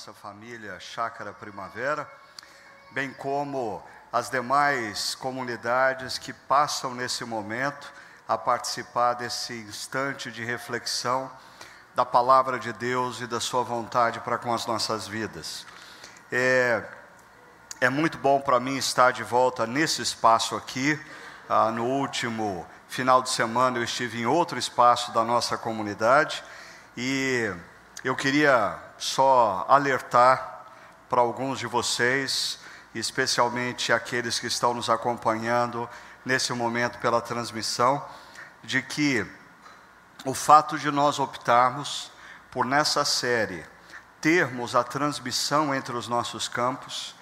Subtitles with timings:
[0.00, 2.10] nossa família Chácara Primavera,
[2.90, 7.92] bem como as demais comunidades que passam nesse momento
[8.26, 11.30] a participar desse instante de reflexão
[11.94, 15.66] da palavra de Deus e da Sua vontade para com as nossas vidas.
[16.32, 16.82] É,
[17.78, 20.98] é muito bom para mim estar de volta nesse espaço aqui.
[21.46, 26.42] Ah, no último final de semana eu estive em outro espaço da nossa comunidade
[26.96, 27.52] e
[28.02, 30.66] eu queria só alertar
[31.08, 32.58] para alguns de vocês,
[32.94, 35.88] especialmente aqueles que estão nos acompanhando
[36.24, 38.04] nesse momento pela transmissão,
[38.62, 39.26] de que
[40.24, 42.12] o fato de nós optarmos
[42.50, 43.64] por nessa série
[44.20, 47.14] termos a transmissão entre os nossos campos,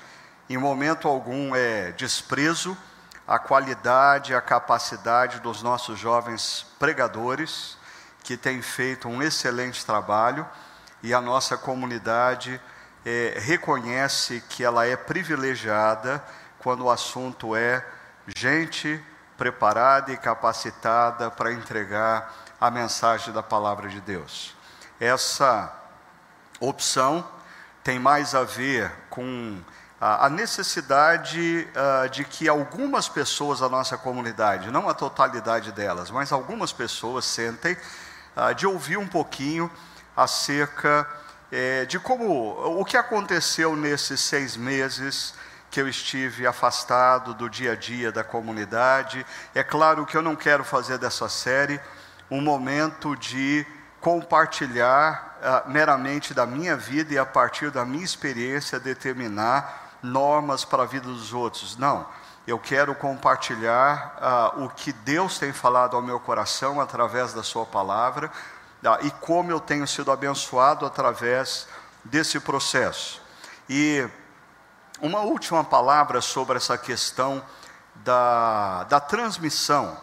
[0.51, 2.77] em momento algum é desprezo
[3.27, 7.79] a qualidade, a capacidade dos nossos jovens pregadores,
[8.25, 10.47] que têm feito um excelente trabalho,
[11.03, 12.61] e a nossa comunidade
[13.05, 16.23] é, reconhece que ela é privilegiada
[16.59, 17.85] quando o assunto é
[18.37, 19.03] gente
[19.37, 24.55] preparada e capacitada para entregar a mensagem da palavra de Deus.
[24.99, 25.73] Essa
[26.61, 27.27] opção
[27.85, 29.63] tem mais a ver com
[30.01, 36.31] a necessidade uh, de que algumas pessoas da nossa comunidade, não a totalidade delas, mas
[36.31, 37.77] algumas pessoas sentem
[38.37, 39.69] uh, de ouvir um pouquinho
[40.19, 41.07] acerca
[41.53, 45.33] eh, de como o que aconteceu nesses seis meses
[45.71, 49.25] que eu estive afastado do dia a dia da comunidade.
[49.55, 51.81] É claro que eu não quero fazer dessa série
[52.29, 53.65] um momento de
[54.01, 60.83] compartilhar uh, meramente da minha vida e a partir da minha experiência determinar normas para
[60.83, 61.77] a vida dos outros.
[61.77, 62.07] Não.
[62.47, 64.17] Eu quero compartilhar
[64.57, 68.33] uh, o que Deus tem falado ao meu coração através da Sua palavra
[69.03, 71.67] e como eu tenho sido abençoado através
[72.05, 73.21] desse processo.
[73.69, 74.09] E
[75.01, 77.43] uma última palavra sobre essa questão
[77.97, 79.97] da, da transmissão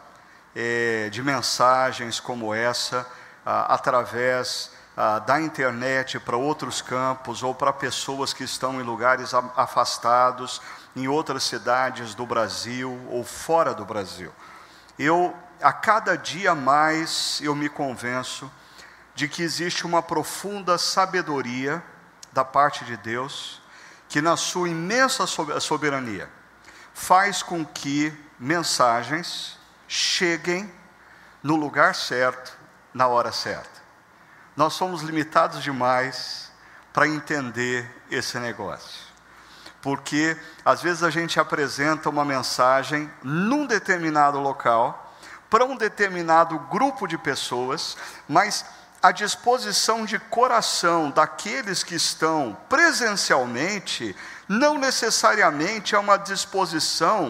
[0.56, 3.06] eh, de mensagens como essa
[3.46, 9.34] ah, através ah, da internet para outros campos ou para pessoas que estão em lugares
[9.34, 10.62] afastados,
[10.96, 14.32] em outras cidades do Brasil ou fora do Brasil.
[14.98, 18.50] Eu, a cada dia mais, eu me convenço
[19.16, 21.82] de que existe uma profunda sabedoria
[22.34, 23.62] da parte de Deus,
[24.10, 26.30] que na sua imensa soberania
[26.94, 30.72] faz com que mensagens cheguem
[31.42, 32.58] no lugar certo,
[32.94, 33.84] na hora certa.
[34.56, 36.52] Nós somos limitados demais
[36.94, 39.06] para entender esse negócio.
[39.82, 45.02] Porque às vezes a gente apresenta uma mensagem num determinado local,
[45.50, 47.96] para um determinado grupo de pessoas,
[48.28, 48.66] mas
[49.06, 54.16] a disposição de coração daqueles que estão presencialmente
[54.48, 57.30] não necessariamente é uma disposição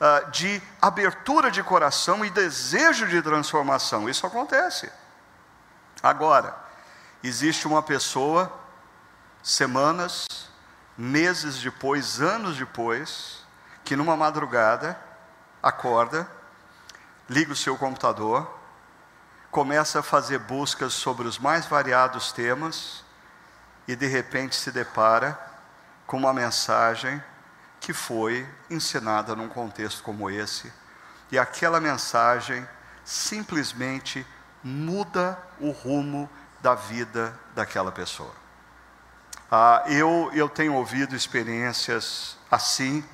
[0.00, 4.08] uh, de abertura de coração e desejo de transformação.
[4.08, 4.90] Isso acontece.
[6.02, 6.56] Agora,
[7.22, 8.52] existe uma pessoa,
[9.44, 10.26] semanas,
[10.98, 13.46] meses depois, anos depois,
[13.84, 14.98] que numa madrugada
[15.62, 16.28] acorda,
[17.30, 18.61] liga o seu computador,
[19.52, 23.04] começa a fazer buscas sobre os mais variados temas
[23.86, 25.38] e de repente se depara
[26.06, 27.22] com uma mensagem
[27.78, 30.72] que foi ensinada num contexto como esse,
[31.30, 32.66] e aquela mensagem
[33.04, 34.26] simplesmente
[34.64, 36.30] muda o rumo
[36.62, 38.32] da vida daquela pessoa.
[39.50, 43.04] Ah, eu, eu tenho ouvido experiências assim,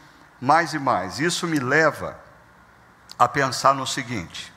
[0.40, 1.19] mais e mais.
[1.19, 2.17] Isso me leva
[3.19, 4.52] a pensar no seguinte: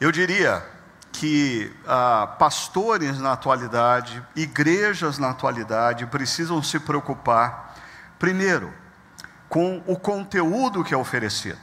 [0.00, 0.71] eu diria
[1.12, 7.74] que ah, pastores na atualidade, igrejas na atualidade, precisam se preocupar,
[8.18, 8.72] primeiro,
[9.48, 11.60] com o conteúdo que é oferecido.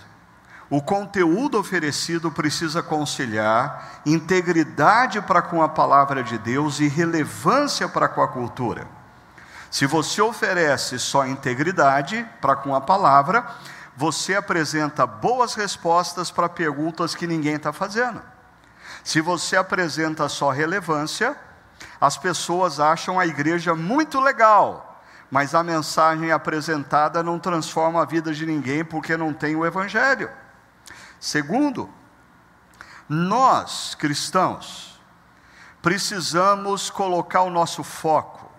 [0.69, 8.07] O conteúdo oferecido precisa conciliar integridade para com a palavra de Deus e relevância para
[8.07, 8.87] com a cultura.
[9.71, 13.45] Se você oferece só integridade para com a palavra,
[13.97, 18.21] você apresenta boas respostas para perguntas que ninguém está fazendo.
[19.03, 21.35] Se você apresenta só relevância,
[21.99, 28.33] as pessoas acham a igreja muito legal, mas a mensagem apresentada não transforma a vida
[28.33, 30.29] de ninguém porque não tem o Evangelho.
[31.19, 31.89] Segundo,
[33.07, 34.99] nós cristãos
[35.81, 38.51] precisamos colocar o nosso foco,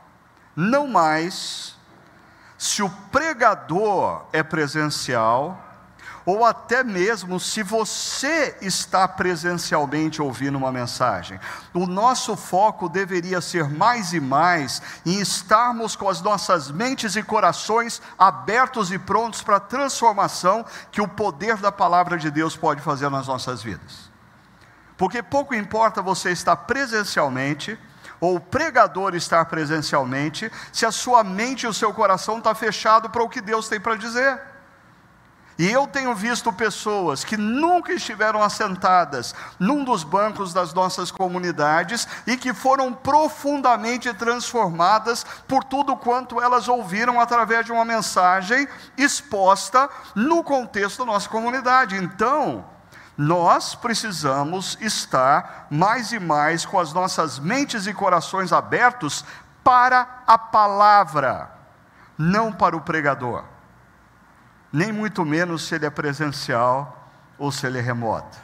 [0.57, 1.77] não mais
[2.59, 5.70] se o pregador é presencial
[6.25, 11.41] ou até mesmo se você está presencialmente ouvindo uma mensagem.
[11.73, 17.23] O nosso foco deveria ser mais e mais em estarmos com as nossas mentes e
[17.23, 22.81] corações abertos e prontos para a transformação que o poder da palavra de Deus pode
[22.81, 24.11] fazer nas nossas vidas.
[24.97, 27.79] Porque pouco importa você estar presencialmente,
[28.21, 33.09] ou o pregador estar presencialmente, se a sua mente e o seu coração está fechado
[33.09, 34.50] para o que Deus tem para dizer.
[35.61, 42.09] E eu tenho visto pessoas que nunca estiveram assentadas num dos bancos das nossas comunidades
[42.27, 48.67] e que foram profundamente transformadas por tudo quanto elas ouviram através de uma mensagem
[48.97, 51.95] exposta no contexto da nossa comunidade.
[51.95, 52.65] Então,
[53.15, 59.27] nós precisamos estar mais e mais com as nossas mentes e corações abertos
[59.63, 61.51] para a palavra,
[62.17, 63.60] não para o pregador
[64.73, 68.39] nem muito menos se ele é presencial ou se ele é remoto.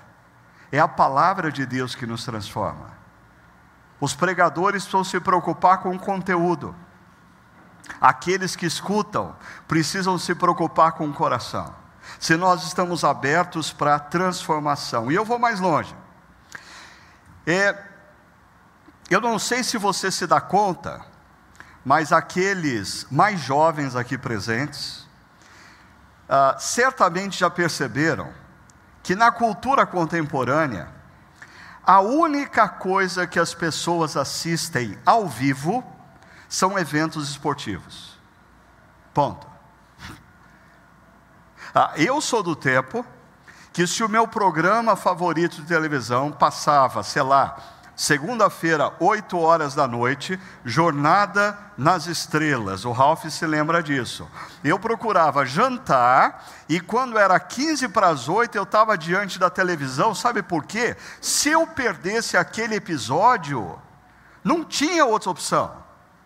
[0.73, 2.97] É a palavra de Deus que nos transforma.
[4.01, 6.75] Os pregadores precisam se preocupar com o conteúdo.
[8.01, 9.37] Aqueles que escutam
[9.69, 11.75] precisam se preocupar com o coração.
[12.19, 15.11] Se nós estamos abertos para a transformação.
[15.11, 15.95] E eu vou mais longe.
[17.47, 17.77] É,
[19.09, 21.01] eu não sei se você se dá conta,
[21.85, 25.06] mas aqueles mais jovens aqui presentes,
[26.29, 28.33] ah, certamente já perceberam
[29.03, 30.89] que na cultura contemporânea,
[31.85, 35.85] a única coisa que as pessoas assistem ao vivo
[36.49, 38.19] são eventos esportivos.
[39.15, 39.47] Ponto.
[41.75, 43.07] Ah, eu sou do tempo
[43.73, 47.57] que, se o meu programa favorito de televisão passava, sei lá,
[47.97, 52.85] segunda-feira, 8 horas da noite, Jornada nas Estrelas.
[52.85, 54.31] O Ralph se lembra disso.
[54.63, 60.15] Eu procurava jantar e quando era 15 para as 8 eu estava diante da televisão,
[60.15, 60.95] sabe por quê?
[61.23, 63.81] Se eu perdesse aquele episódio,
[64.45, 65.75] não tinha outra opção.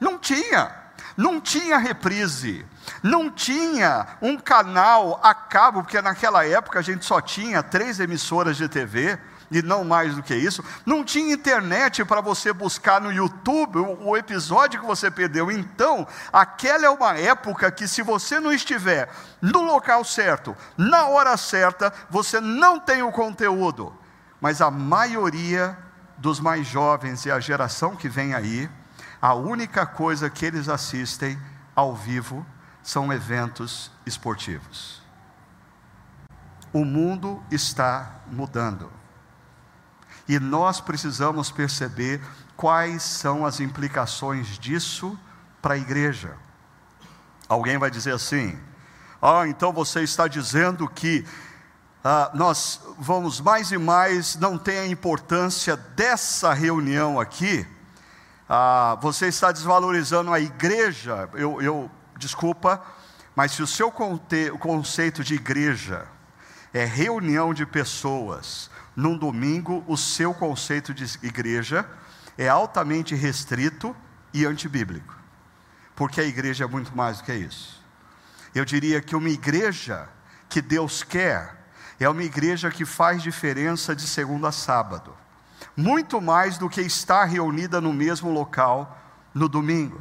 [0.00, 0.75] Não tinha.
[1.16, 2.66] Não tinha reprise.
[3.02, 8.56] Não tinha um canal a cabo, porque naquela época a gente só tinha três emissoras
[8.56, 9.19] de TV
[9.50, 10.64] e não mais do que isso.
[10.87, 15.50] Não tinha internet para você buscar no YouTube o, episódio que você perdeu.
[15.50, 19.11] Então, aquela é uma época que, se você não estiver
[19.41, 23.93] no local certo, na hora certa, você não tem o conteúdo.
[24.41, 25.76] Mas a maioria
[26.17, 28.70] dos mais jovens e a geração que vem aí,
[29.20, 31.38] a única coisa que eles assistem
[31.75, 32.47] ao vivo
[32.82, 35.02] são eventos esportivos.
[36.73, 39.00] O mundo está mudando.
[40.30, 42.20] E nós precisamos perceber
[42.56, 45.18] quais são as implicações disso
[45.60, 46.36] para a igreja.
[47.48, 48.56] Alguém vai dizer assim:
[49.20, 51.26] ah, então você está dizendo que
[52.04, 57.66] ah, nós vamos mais e mais não tem a importância dessa reunião aqui.
[58.48, 61.28] Ah, você está desvalorizando a igreja.
[61.34, 62.80] Eu, eu desculpa,
[63.34, 66.06] mas se o seu conte, o conceito de igreja
[66.72, 68.69] é reunião de pessoas
[69.00, 71.88] num domingo, o seu conceito de igreja
[72.37, 73.97] é altamente restrito
[74.33, 75.16] e antibíblico.
[75.97, 77.83] Porque a igreja é muito mais do que isso.
[78.54, 80.07] Eu diria que uma igreja
[80.50, 81.57] que Deus quer
[81.99, 85.16] é uma igreja que faz diferença de segunda a sábado.
[85.75, 88.99] Muito mais do que estar reunida no mesmo local
[89.33, 90.00] no domingo.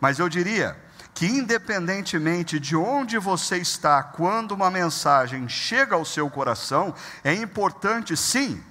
[0.00, 0.78] Mas eu diria
[1.20, 8.16] que, independentemente de onde você está, quando uma mensagem chega ao seu coração, é importante,
[8.16, 8.64] sim,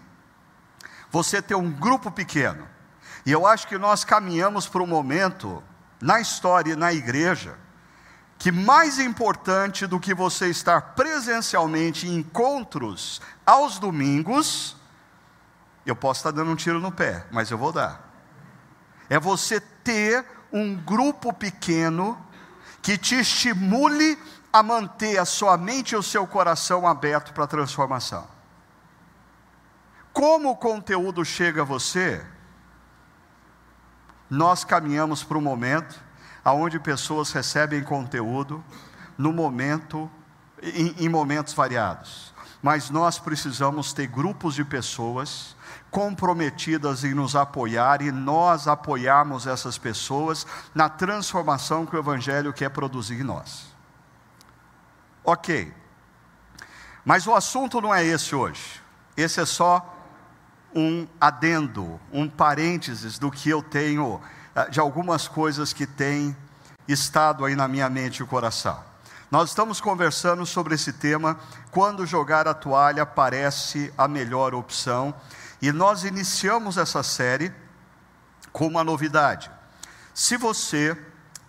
[1.12, 2.68] você ter um grupo pequeno.
[3.24, 5.62] E eu acho que nós caminhamos para um momento,
[6.02, 7.56] na história e na igreja,
[8.40, 14.76] que mais importante do que você estar presencialmente em encontros aos domingos,
[15.86, 18.12] eu posso estar dando um tiro no pé, mas eu vou dar.
[19.08, 22.26] É você ter um grupo pequeno
[22.82, 24.18] que te estimule
[24.52, 28.28] a manter a sua mente e o seu coração aberto para a transformação.
[30.12, 32.26] Como o conteúdo chega a você,
[34.30, 36.00] nós caminhamos para um momento
[36.46, 38.64] onde pessoas recebem conteúdo
[39.18, 40.10] no momento,
[40.62, 42.34] em, em momentos variados.
[42.62, 45.56] Mas nós precisamos ter grupos de pessoas
[45.92, 52.70] comprometidas em nos apoiar e nós apoiarmos essas pessoas na transformação que o Evangelho quer
[52.70, 53.68] produzir em nós.
[55.24, 55.74] Ok,
[57.04, 58.82] mas o assunto não é esse hoje,
[59.16, 59.96] esse é só
[60.76, 64.22] um adendo, um parênteses do que eu tenho,
[64.56, 66.36] eh, de algumas coisas que têm
[66.88, 68.80] estado aí na minha mente e coração.
[69.32, 71.38] Nós estamos conversando sobre esse tema,
[71.70, 75.14] quando jogar a toalha parece a melhor opção,
[75.62, 77.52] e nós iniciamos essa série
[78.52, 79.52] com uma novidade.
[80.14, 80.98] Se você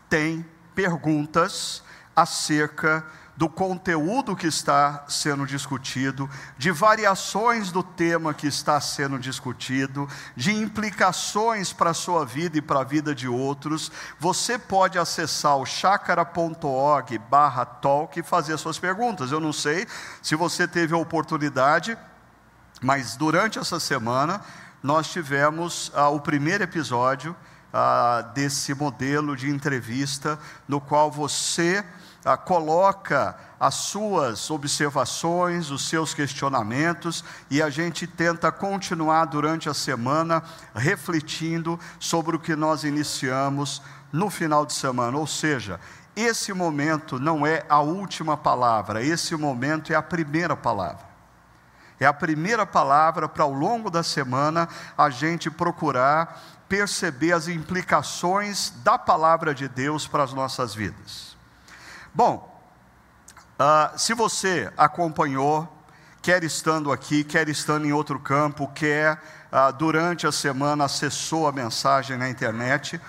[0.08, 1.82] tem perguntas
[2.14, 3.04] acerca
[3.40, 10.52] do conteúdo que está sendo discutido, de variações do tema que está sendo discutido, de
[10.52, 15.64] implicações para a sua vida e para a vida de outros, você pode acessar o
[15.64, 19.32] chacara.org barra talk e fazer suas perguntas.
[19.32, 19.86] Eu não sei
[20.20, 21.96] se você teve a oportunidade,
[22.80, 24.40] mas durante essa semana
[24.82, 27.36] nós tivemos ah, o primeiro episódio
[27.72, 31.84] ah, desse modelo de entrevista, no qual você
[32.24, 39.74] ah, coloca as suas observações, os seus questionamentos, e a gente tenta continuar durante a
[39.74, 40.42] semana
[40.74, 45.18] refletindo sobre o que nós iniciamos no final de semana.
[45.18, 45.78] Ou seja,
[46.16, 51.09] esse momento não é a última palavra, esse momento é a primeira palavra.
[52.00, 54.66] É a primeira palavra para ao longo da semana
[54.96, 61.36] a gente procurar perceber as implicações da palavra de Deus para as nossas vidas.
[62.14, 62.58] Bom,
[63.58, 65.68] uh, se você acompanhou,
[66.22, 69.20] quer estando aqui, quer estando em outro campo, quer
[69.52, 73.00] uh, durante a semana acessou a mensagem na internet,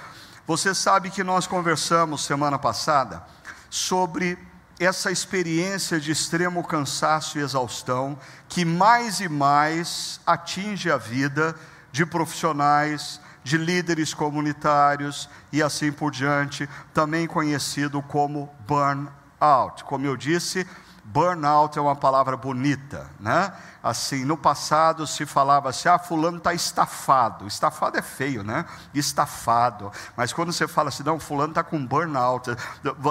[0.46, 3.24] você sabe que nós conversamos semana passada
[3.70, 4.38] sobre
[4.84, 8.18] essa experiência de extremo cansaço e exaustão
[8.50, 11.56] que mais e mais atinge a vida
[11.92, 19.84] de profissionais, de líderes comunitários e assim por diante, também conhecido como burnout.
[19.84, 20.66] Como eu disse,
[21.12, 23.54] burnout é uma palavra bonita, né?
[23.84, 27.46] Assim, no passado se falava assim: ah, fulano está estafado.
[27.46, 28.66] Estafado é feio, né?
[28.94, 29.92] Estafado.
[30.16, 32.56] Mas quando você fala assim, não, fulano está com burnout,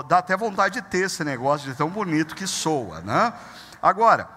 [0.09, 3.33] dá até vontade de ter esse negócio de tão bonito que soa, né?
[3.83, 4.29] Agora,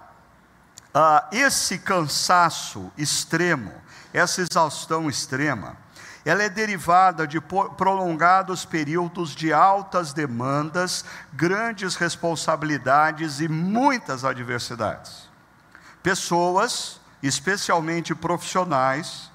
[0.94, 3.72] uh, esse cansaço extremo,
[4.14, 5.78] essa exaustão extrema,
[6.26, 11.04] ela é derivada de prolongados períodos de altas demandas,
[11.34, 15.30] grandes responsabilidades e muitas adversidades.
[16.02, 19.30] Pessoas, especialmente profissionais,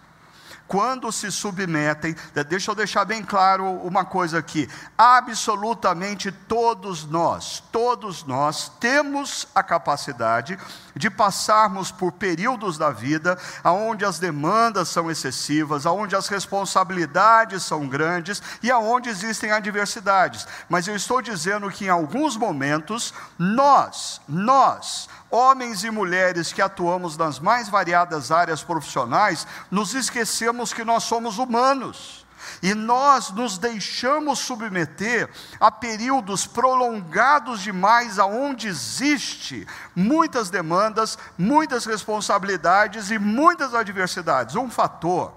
[0.68, 2.14] quando se submetem,
[2.46, 9.62] deixa eu deixar bem claro uma coisa aqui: absolutamente todos nós, todos nós temos a
[9.62, 10.58] capacidade
[10.94, 17.88] de passarmos por períodos da vida onde as demandas são excessivas, onde as responsabilidades são
[17.88, 20.46] grandes e onde existem adversidades.
[20.68, 27.16] Mas eu estou dizendo que em alguns momentos nós, nós, homens e mulheres que atuamos
[27.16, 32.26] nas mais variadas áreas profissionais, nos esquecemos que nós somos humanos.
[32.62, 35.28] E nós nos deixamos submeter
[35.60, 44.56] a períodos prolongados demais, aonde existe muitas demandas, muitas responsabilidades e muitas adversidades.
[44.56, 45.32] Um fator,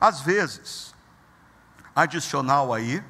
[0.00, 0.94] às vezes,
[1.94, 3.02] adicional aí,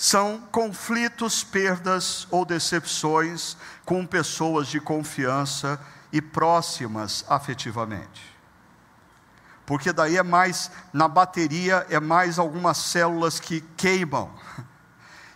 [0.00, 3.54] são conflitos, perdas ou decepções
[3.84, 5.78] com pessoas de confiança
[6.10, 8.34] e próximas afetivamente.
[9.66, 14.30] Porque daí é mais, na bateria, é mais algumas células que queimam.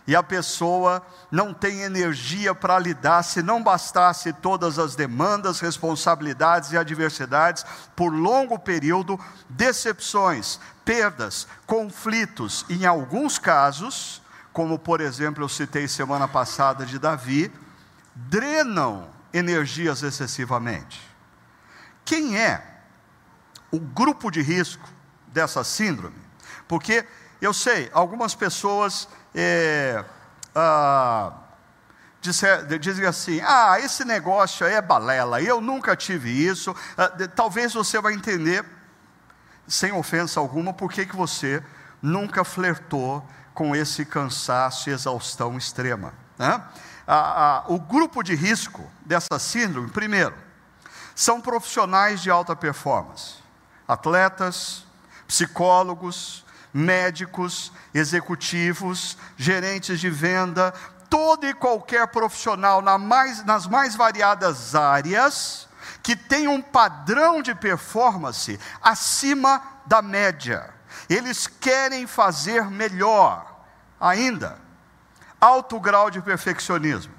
[0.07, 6.71] E a pessoa não tem energia para lidar, se não bastasse todas as demandas, responsabilidades
[6.71, 7.63] e adversidades
[7.95, 14.24] por longo período, decepções, perdas, conflitos, em alguns casos,
[14.55, 17.51] como por exemplo eu citei semana passada de Davi,
[18.15, 21.01] drenam energias excessivamente.
[22.05, 22.63] Quem é
[23.69, 24.87] o grupo de risco
[25.27, 26.15] dessa síndrome?
[26.69, 27.05] Porque
[27.41, 30.05] eu sei, algumas pessoas é,
[30.55, 31.33] ah,
[32.21, 36.73] dizem assim: ah, esse negócio aí é balela, eu nunca tive isso.
[36.97, 38.63] Ah, talvez você vai entender,
[39.67, 41.61] sem ofensa alguma, por que você
[42.01, 43.21] nunca flertou
[43.55, 46.13] com esse cansaço e exaustão extrema.
[46.37, 46.61] Né?
[47.67, 50.35] o grupo de risco dessa síndrome, primeiro,
[51.15, 53.35] são profissionais de alta performance,
[53.87, 54.85] atletas,
[55.25, 56.43] psicólogos,
[56.73, 60.73] médicos, executivos, gerentes de venda,
[61.09, 65.69] todo e qualquer profissional na mais, nas mais variadas áreas
[66.03, 70.74] que tem um padrão de performance acima da média
[71.09, 73.65] eles querem fazer melhor
[73.99, 74.57] ainda.
[75.39, 77.13] Alto grau de perfeccionismo.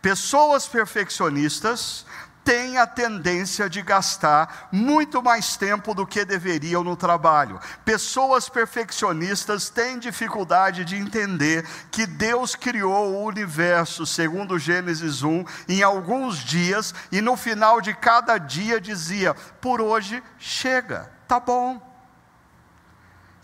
[0.00, 2.06] Pessoas perfeccionistas
[2.46, 7.58] têm a tendência de gastar muito mais tempo do que deveriam no trabalho.
[7.84, 15.82] Pessoas perfeccionistas têm dificuldade de entender que Deus criou o universo, segundo Gênesis 1, em
[15.82, 21.85] alguns dias e no final de cada dia dizia: por hoje chega, tá bom.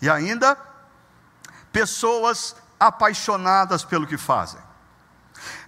[0.03, 0.57] E ainda,
[1.71, 4.59] pessoas apaixonadas pelo que fazem.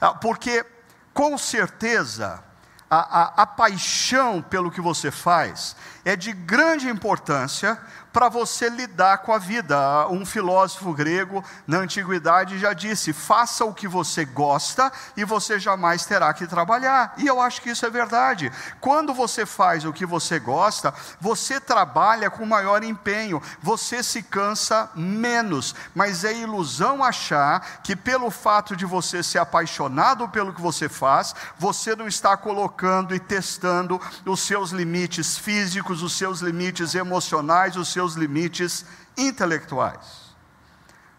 [0.01, 0.65] Ah, porque,
[1.13, 2.43] com certeza,
[2.89, 7.77] a, a, a paixão pelo que você faz é de grande importância
[8.15, 10.07] para você lidar com a vida.
[10.07, 16.05] Um filósofo grego na antiguidade já disse: faça o que você gosta e você jamais
[16.05, 17.13] terá que trabalhar.
[17.17, 18.49] E eu acho que isso é verdade.
[18.79, 24.89] Quando você faz o que você gosta, você trabalha com maior empenho, você se cansa
[24.95, 25.75] menos.
[25.93, 31.35] Mas é ilusão achar que pelo fato de você ser apaixonado pelo que você faz,
[31.59, 37.89] você não está colocando e testando os seus limites físicos, os seus limites emocionais, os
[37.89, 38.85] seus limites
[39.17, 40.35] intelectuais.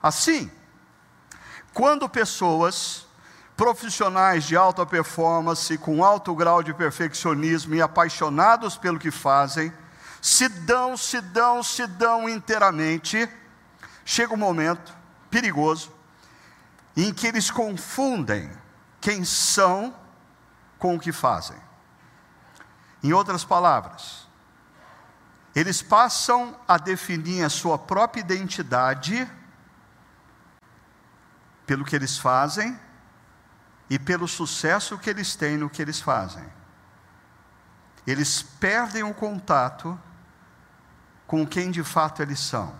[0.02, 0.50] Assim,
[1.72, 3.06] quando pessoas
[3.56, 9.72] profissionais de alta performance, com alto grau de perfeccionismo e apaixonados pelo que fazem,
[10.20, 13.28] se dão, se dão, se dão inteiramente,
[14.04, 14.94] chega um momento
[15.30, 15.92] perigoso
[16.96, 18.50] em que eles confundem
[19.00, 19.94] quem são
[20.78, 21.56] com o que fazem.
[23.02, 24.25] Em outras palavras,
[25.56, 29.26] eles passam a definir a sua própria identidade
[31.66, 32.78] pelo que eles fazem
[33.88, 36.46] e pelo sucesso que eles têm no que eles fazem.
[38.06, 39.98] Eles perdem o contato
[41.26, 42.78] com quem de fato eles são.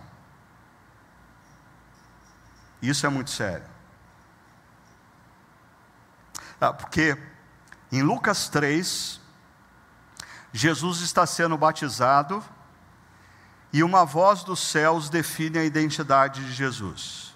[2.79, 3.65] Isso é muito sério.
[6.61, 7.17] Ah, porque
[7.91, 9.19] em Lucas 3,
[10.53, 12.45] Jesus está sendo batizado
[13.71, 17.27] e uma voz dos céus define a identidade de Jesus.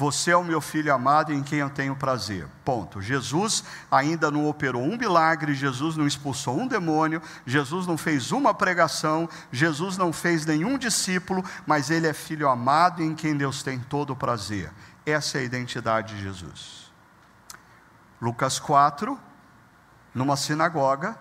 [0.00, 2.48] Você é o meu filho amado em quem eu tenho prazer.
[2.64, 3.02] Ponto.
[3.02, 8.54] Jesus ainda não operou um milagre, Jesus não expulsou um demônio, Jesus não fez uma
[8.54, 13.78] pregação, Jesus não fez nenhum discípulo, mas ele é filho amado em quem Deus tem
[13.78, 14.72] todo o prazer.
[15.04, 16.90] Essa é a identidade de Jesus.
[18.22, 19.20] Lucas 4,
[20.14, 21.18] numa sinagoga,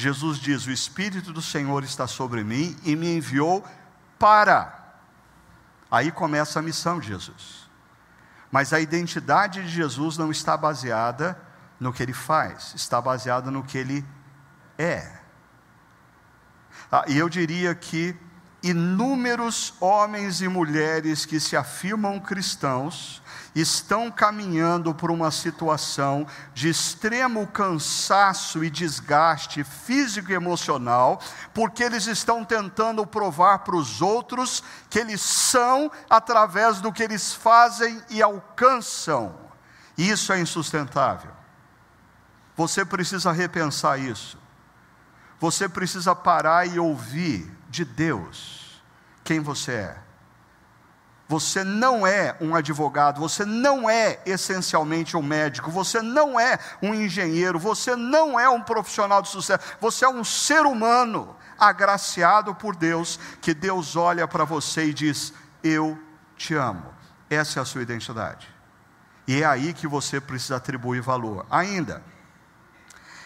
[0.00, 3.64] Jesus diz: O Espírito do Senhor está sobre mim e me enviou
[4.18, 4.78] para.
[5.90, 7.68] Aí começa a missão de Jesus.
[8.50, 11.40] Mas a identidade de Jesus não está baseada
[11.78, 14.04] no que ele faz, está baseada no que ele
[14.78, 15.20] é.
[16.90, 18.16] Ah, e eu diria que
[18.62, 23.22] inúmeros homens e mulheres que se afirmam cristãos
[23.54, 31.20] estão caminhando por uma situação de extremo cansaço e desgaste físico e emocional,
[31.52, 37.32] porque eles estão tentando provar para os outros que eles são através do que eles
[37.32, 39.34] fazem e alcançam.
[39.98, 41.32] Isso é insustentável.
[42.56, 44.38] Você precisa repensar isso.
[45.40, 48.82] Você precisa parar e ouvir de Deus
[49.24, 49.96] quem você é.
[51.28, 56.92] Você não é um advogado, você não é essencialmente um médico, você não é um
[56.92, 62.74] engenheiro, você não é um profissional de sucesso, você é um ser humano agraciado por
[62.74, 65.96] Deus, que Deus olha para você e diz: Eu
[66.36, 66.92] te amo.
[67.30, 68.48] Essa é a sua identidade.
[69.28, 71.46] E é aí que você precisa atribuir valor.
[71.48, 72.02] Ainda,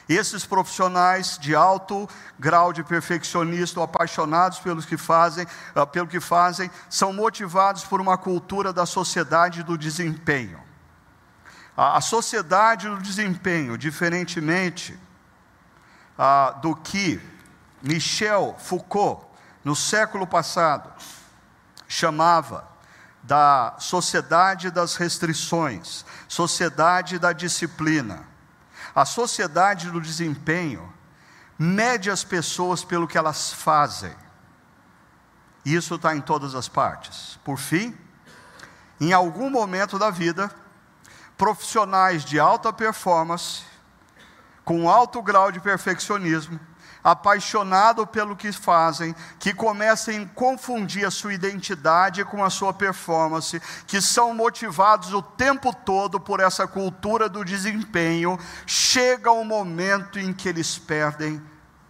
[0.09, 6.71] esses profissionais de alto grau de perfeccionismo, apaixonados pelos que fazem, uh, pelo que fazem,
[6.91, 10.63] são motivados por uma cultura da sociedade do desempenho.
[11.77, 14.99] A, sociedade do desempenho, diferentemente
[16.19, 17.21] uh, do que
[17.83, 19.27] Michel Foucault,
[19.65, 20.93] no século passado,
[21.89, 22.69] chamava
[23.23, 28.34] da sociedade das restrições, sociedade da disciplina
[28.95, 30.93] a sociedade do desempenho
[31.59, 34.15] mede as pessoas pelo que elas fazem.
[35.65, 37.39] Isso está em todas as partes.
[37.43, 37.97] Por fim,
[39.01, 40.51] em algum momento da vida,
[41.37, 43.63] profissionais de alta performance,
[44.65, 46.59] com alto grau de perfeccionismo,
[47.05, 53.61] apaixonado pelo que fazem, que começam a confundir a sua identidade com a sua performance,
[53.87, 60.33] que são motivados o tempo todo por essa cultura do desempenho, chega um momento em
[60.33, 61.43] que eles perdem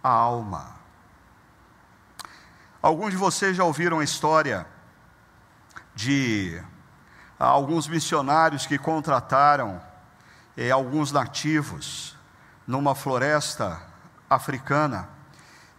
[0.03, 0.75] a alma.
[2.81, 4.67] Alguns de vocês já ouviram a história
[5.95, 6.61] de
[7.39, 9.81] alguns missionários que contrataram
[10.57, 12.17] eh, alguns nativos
[12.67, 13.94] numa floresta
[14.29, 15.15] africana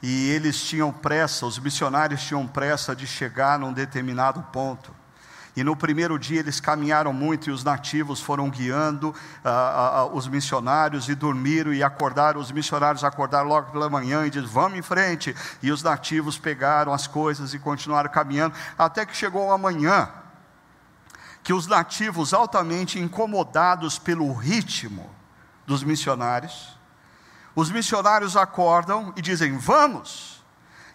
[0.02, 4.94] e eles tinham pressa, os missionários tinham pressa de chegar num determinado ponto.
[5.56, 10.28] E no primeiro dia eles caminharam muito e os nativos foram guiando uh, uh, os
[10.28, 12.38] missionários e dormiram e acordaram.
[12.38, 15.34] Os missionários acordaram logo pela manhã e disseram: Vamos em frente.
[15.62, 20.10] E os nativos pegaram as coisas e continuaram caminhando, até que chegou a manhã,
[21.42, 25.08] que os nativos, altamente incomodados pelo ritmo
[25.66, 26.75] dos missionários,
[27.56, 30.44] os missionários acordam e dizem: Vamos!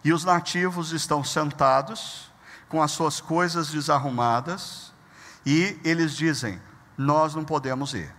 [0.03, 2.31] E os nativos estão sentados
[2.69, 4.93] com as suas coisas desarrumadas,
[5.43, 6.61] e eles dizem:
[6.95, 8.13] Nós não podemos ir.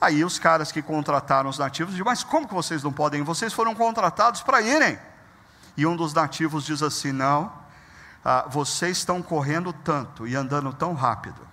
[0.00, 3.22] Aí os caras que contrataram os nativos dizem: Mas como que vocês não podem?
[3.22, 4.98] Vocês foram contratados para irem.
[5.76, 7.52] E um dos nativos diz assim: Não,
[8.24, 11.46] ah, vocês estão correndo tanto e andando tão rápido,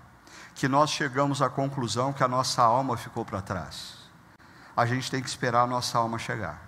[0.56, 4.05] que nós chegamos à conclusão que a nossa alma ficou para trás.
[4.76, 6.62] A gente tem que esperar a nossa alma chegar.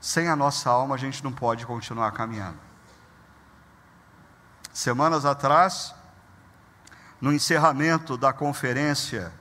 [0.00, 2.58] Sem a nossa alma, a gente não pode continuar caminhando.
[4.72, 5.94] Semanas atrás,
[7.20, 9.32] no encerramento da conferência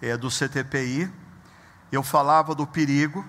[0.00, 1.12] é, do CTPI,
[1.90, 3.24] eu falava do perigo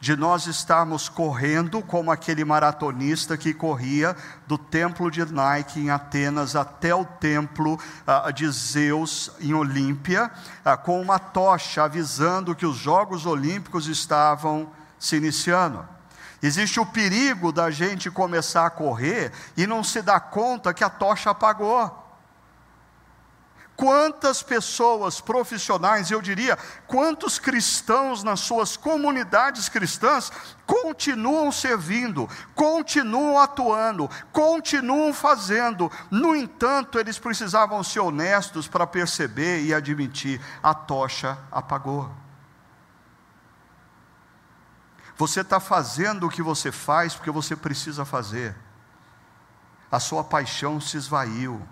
[0.00, 6.56] de nós estarmos correndo como aquele maratonista que corria do templo de Nike em Atenas
[6.56, 10.30] até o templo ah, de Zeus em Olímpia,
[10.64, 15.86] ah, com uma tocha avisando que os Jogos Olímpicos estavam se iniciando.
[16.42, 20.88] Existe o perigo da gente começar a correr e não se dar conta que a
[20.88, 21.99] tocha apagou.
[23.80, 26.54] Quantas pessoas profissionais, eu diria,
[26.86, 30.30] quantos cristãos nas suas comunidades cristãs
[30.66, 35.90] continuam servindo, continuam atuando, continuam fazendo.
[36.10, 42.14] No entanto, eles precisavam ser honestos para perceber e admitir: a tocha apagou.
[45.16, 48.54] Você está fazendo o que você faz porque você precisa fazer.
[49.90, 51.66] A sua paixão se esvaiu.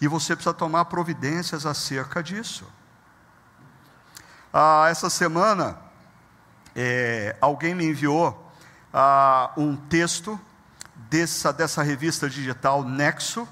[0.00, 2.64] E você precisa tomar providências acerca disso.
[4.52, 5.78] Ah, essa semana,
[6.74, 8.50] é, alguém me enviou
[8.92, 10.38] ah, um texto
[11.10, 13.46] dessa, dessa revista digital Nexo,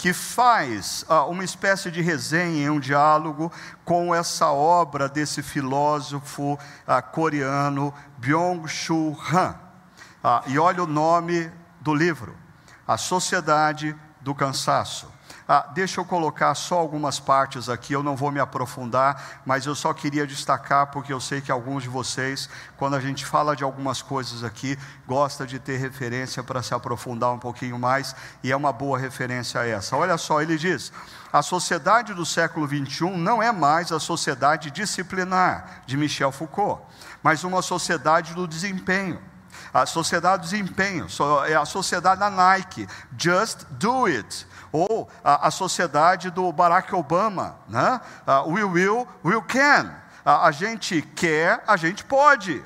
[0.00, 3.52] que faz ah, uma espécie de resenha, um diálogo
[3.84, 9.54] com essa obra desse filósofo ah, coreano Byung-Chul Han.
[10.24, 12.34] Ah, e olha o nome do livro:
[12.88, 15.19] A Sociedade do Cansaço.
[15.52, 19.74] Ah, deixa eu colocar só algumas partes aqui, eu não vou me aprofundar, mas eu
[19.74, 23.64] só queria destacar, porque eu sei que alguns de vocês, quando a gente fala de
[23.64, 28.56] algumas coisas aqui, gosta de ter referência para se aprofundar um pouquinho mais, e é
[28.56, 29.96] uma boa referência essa.
[29.96, 30.92] Olha só, ele diz:
[31.32, 36.80] a sociedade do século 21 não é mais a sociedade disciplinar de Michel Foucault,
[37.24, 39.20] mas uma sociedade do desempenho.
[39.74, 41.08] A sociedade do desempenho,
[41.48, 42.86] é a sociedade da Nike,
[43.18, 48.00] just do it ou a, a sociedade do Barack Obama, né?
[48.26, 49.86] Uh, we will, we can.
[50.24, 52.64] Uh, a gente quer, a gente pode.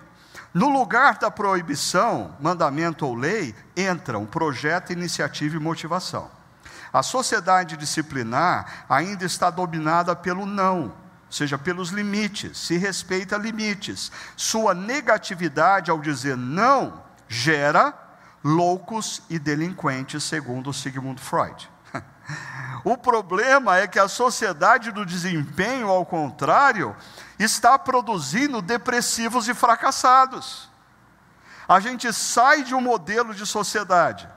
[0.52, 6.30] No lugar da proibição, mandamento ou lei, entra um projeto, iniciativa e motivação.
[6.92, 10.84] A sociedade disciplinar ainda está dominada pelo não,
[11.26, 14.12] ou seja, pelos limites, se respeita limites.
[14.36, 17.92] Sua negatividade ao dizer não gera
[18.44, 21.68] loucos e delinquentes, segundo Sigmund Freud.
[22.84, 26.94] O problema é que a sociedade do desempenho, ao contrário,
[27.38, 30.68] está produzindo depressivos e fracassados.
[31.66, 34.28] A gente sai de um modelo de sociedade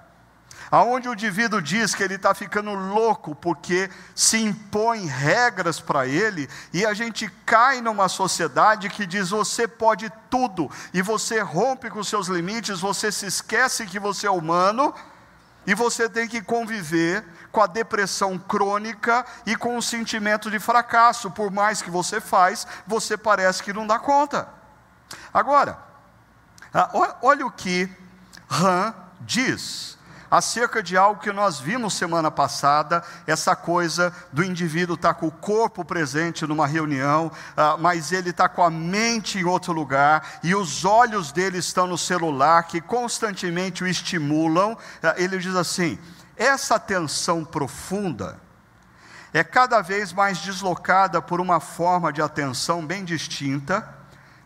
[0.70, 6.50] aonde o indivíduo diz que ele está ficando louco porque se impõe regras para ele,
[6.74, 12.04] e a gente cai numa sociedade que diz você pode tudo, e você rompe com
[12.04, 14.94] seus limites, você se esquece que você é humano,
[15.66, 21.32] e você tem que conviver com a depressão crônica e com o sentimento de fracasso.
[21.32, 24.48] Por mais que você faz, você parece que não dá conta.
[25.34, 25.80] Agora,
[26.74, 27.90] ah, olha o que
[28.50, 29.98] Han diz
[30.30, 35.28] acerca de algo que nós vimos semana passada, essa coisa do indivíduo estar tá com
[35.28, 40.40] o corpo presente numa reunião, uh, mas ele está com a mente em outro lugar,
[40.44, 44.74] e os olhos dele estão no celular, que constantemente o estimulam.
[44.74, 44.78] Uh,
[45.16, 45.98] ele diz assim:
[46.38, 48.40] essa atenção profunda
[49.34, 53.88] é cada vez mais deslocada por uma forma de atenção bem distinta,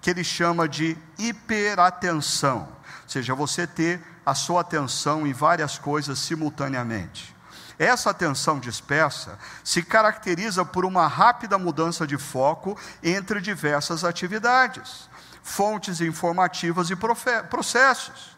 [0.01, 2.67] que ele chama de hiperatenção,
[3.03, 7.35] ou seja, você ter a sua atenção em várias coisas simultaneamente.
[7.77, 15.09] Essa atenção dispersa se caracteriza por uma rápida mudança de foco entre diversas atividades,
[15.41, 18.30] fontes informativas e processos.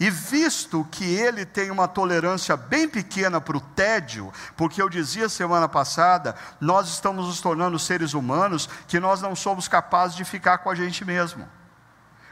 [0.00, 5.28] E visto que ele tem uma tolerância bem pequena para o tédio, porque eu dizia
[5.28, 10.58] semana passada, nós estamos nos tornando seres humanos que nós não somos capazes de ficar
[10.58, 11.57] com a gente mesmo.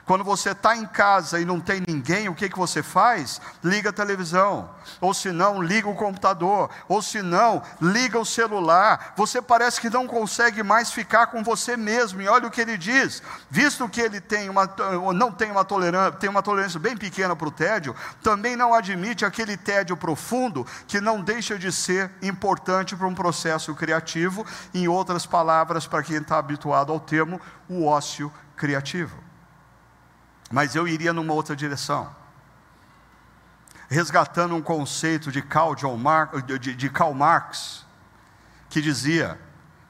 [0.07, 3.41] Quando você está em casa e não tem ninguém, o que, que você faz?
[3.63, 9.15] Liga a televisão, ou se não, liga o computador, ou se não, liga o celular.
[9.17, 12.23] Você parece que não consegue mais ficar com você mesmo.
[12.23, 14.73] E olha o que ele diz: visto que ele tem uma,
[15.13, 19.25] não tem uma tolerância, tem uma tolerância bem pequena para o tédio, também não admite
[19.25, 24.47] aquele tédio profundo que não deixa de ser importante para um processo criativo.
[24.73, 29.26] Em outras palavras, para quem está habituado ao termo, o ócio criativo.
[30.51, 32.15] Mas eu iria numa outra direção.
[33.89, 37.85] Resgatando um conceito de Karl, Mar de, de Karl Marx,
[38.69, 39.41] que dizia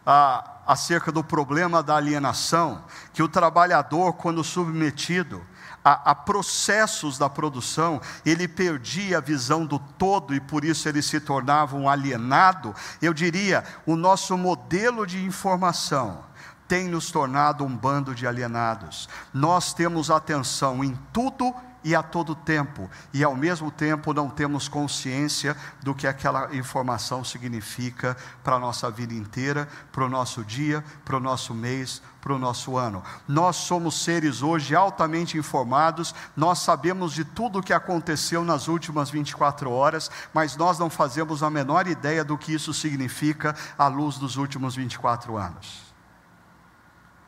[0.05, 5.42] ah, acerca do problema da alienação, que o trabalhador, quando submetido
[5.85, 11.01] a, a, processos da produção, ele perdia a visão do todo e por isso ele
[11.01, 12.75] se tornava um alienado.
[13.01, 16.25] Eu diria, o nosso modelo de informação
[16.68, 19.09] tem nos tornado um bando de alienados.
[19.33, 21.55] Nós temos atenção em tudo
[21.87, 27.22] e a todo tempo, e ao mesmo tempo não temos consciência do que aquela informação
[27.22, 32.35] significa para a nossa vida inteira, para o nosso dia, para o nosso mês, para
[32.35, 33.05] o nosso ano.
[33.29, 39.09] Nós somos seres hoje altamente informados, nós sabemos de tudo o que aconteceu nas últimas
[39.09, 44.18] 24 horas, mas nós não fazemos a menor ideia do que isso significa à luz
[44.18, 45.86] dos últimos 24 anos.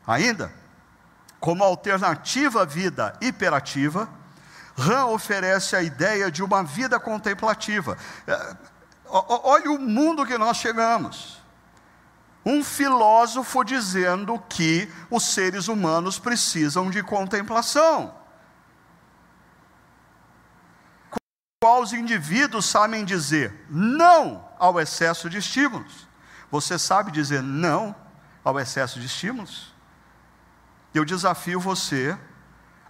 [0.09, 0.51] Ainda,
[1.39, 4.09] como alternativa à vida hiperativa,
[4.75, 7.95] Ram oferece a ideia de uma vida contemplativa.
[8.25, 8.57] É,
[9.05, 11.39] olha o mundo que nós chegamos.
[12.43, 18.15] Um filósofo dizendo que os seres humanos precisam de contemplação.
[21.61, 26.07] Qual os indivíduos sabem dizer não ao excesso de estímulos?
[26.49, 27.95] Você sabe dizer não
[28.43, 29.77] ao excesso de estímulos?
[30.93, 32.17] Eu desafio você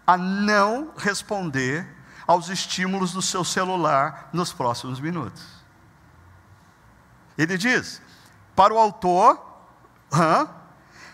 [0.06, 1.88] a não responder
[2.26, 5.44] aos estímulos do seu celular nos próximos minutos.
[7.38, 8.02] Ele diz:
[8.56, 9.44] para o autor,
[10.12, 10.48] hã,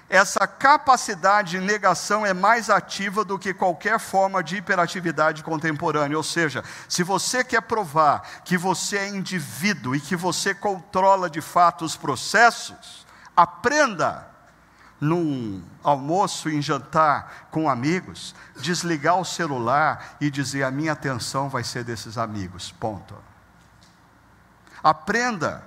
[0.10, 6.18] essa capacidade de negação é mais ativa do que qualquer forma de hiperatividade contemporânea.
[6.18, 11.42] Ou seja, se você quer provar que você é indivíduo e que você controla de
[11.42, 14.35] fato os processos, aprenda
[15.00, 21.64] num almoço, em jantar com amigos, desligar o celular e dizer: a minha atenção vai
[21.64, 22.72] ser desses amigos.
[22.72, 23.16] Ponto.
[24.84, 25.64] Aprenda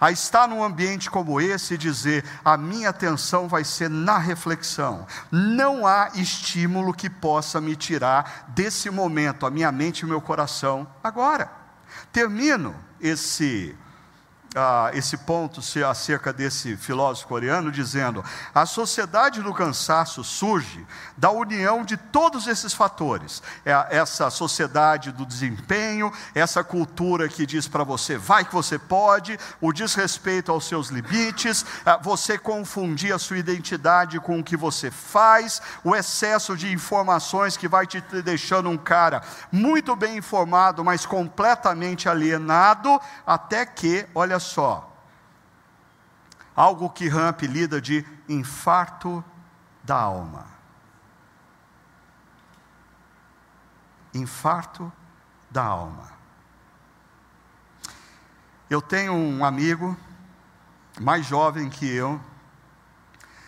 [0.00, 5.06] a estar num ambiente como esse e dizer: a minha atenção vai ser na reflexão.
[5.30, 10.20] Não há estímulo que possa me tirar desse momento, a minha mente e o meu
[10.20, 11.50] coração, agora.
[12.10, 13.76] Termino esse
[14.54, 18.22] ah, esse ponto acerca desse filósofo coreano, dizendo:
[18.54, 20.86] a sociedade do cansaço surge
[21.16, 23.42] da união de todos esses fatores.
[23.64, 29.38] É essa sociedade do desempenho, essa cultura que diz para você, vai que você pode,
[29.60, 31.64] o desrespeito aos seus limites,
[32.02, 37.68] você confundir a sua identidade com o que você faz, o excesso de informações que
[37.68, 44.92] vai te deixando um cara muito bem informado, mas completamente alienado, até que, olha só,
[46.54, 49.24] algo que Ramp lida de infarto
[49.82, 50.46] da alma.
[54.14, 54.92] Infarto
[55.50, 56.12] da alma.
[58.68, 59.96] Eu tenho um amigo,
[61.00, 62.20] mais jovem que eu,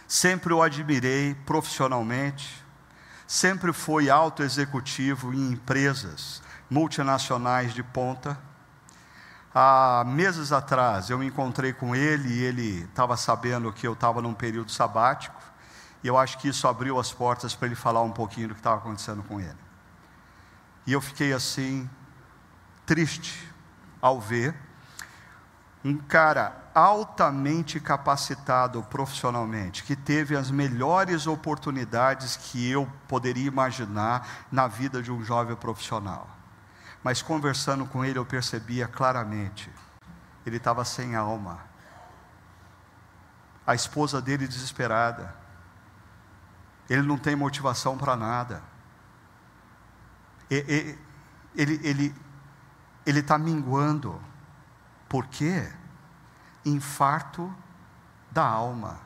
[0.07, 2.64] sempre o admirei profissionalmente,
[3.26, 8.38] sempre foi alto executivo em empresas multinacionais de ponta
[9.56, 14.20] Há meses atrás eu me encontrei com ele e ele estava sabendo que eu estava
[14.20, 15.40] num período sabático,
[16.02, 18.60] e eu acho que isso abriu as portas para ele falar um pouquinho do que
[18.60, 19.56] estava acontecendo com ele.
[20.84, 21.88] E eu fiquei assim,
[22.84, 23.48] triste
[24.02, 24.56] ao ver
[25.84, 34.66] um cara altamente capacitado profissionalmente, que teve as melhores oportunidades que eu poderia imaginar na
[34.66, 36.34] vida de um jovem profissional
[37.04, 39.70] mas conversando com ele eu percebia claramente,
[40.46, 41.60] ele estava sem alma.
[43.66, 45.34] A esposa dele desesperada.
[46.88, 48.62] Ele não tem motivação para nada.
[50.50, 50.98] Ele
[51.54, 52.14] ele
[53.06, 54.20] ele está minguando
[55.08, 55.70] Por quê?
[56.64, 57.54] Infarto
[58.30, 58.98] da alma.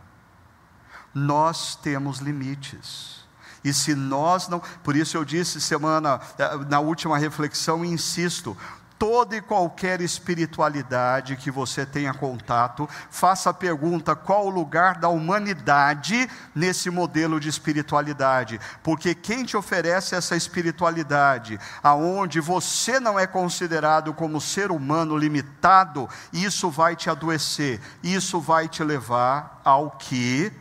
[1.12, 3.17] Nós temos limites.
[3.64, 8.56] E se nós não, por isso eu disse semana eh, na última reflexão e insisto,
[8.98, 15.08] toda e qualquer espiritualidade que você tenha contato, faça a pergunta: qual o lugar da
[15.08, 18.60] humanidade nesse modelo de espiritualidade?
[18.82, 26.08] Porque quem te oferece essa espiritualidade, aonde você não é considerado como ser humano limitado,
[26.32, 30.52] isso vai te adoecer, isso vai te levar ao que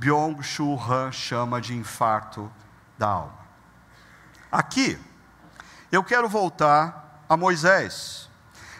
[0.00, 2.50] Byung-Chul Han chama de infarto
[2.96, 3.38] da alma.
[4.50, 4.98] Aqui,
[5.92, 8.30] eu quero voltar a Moisés,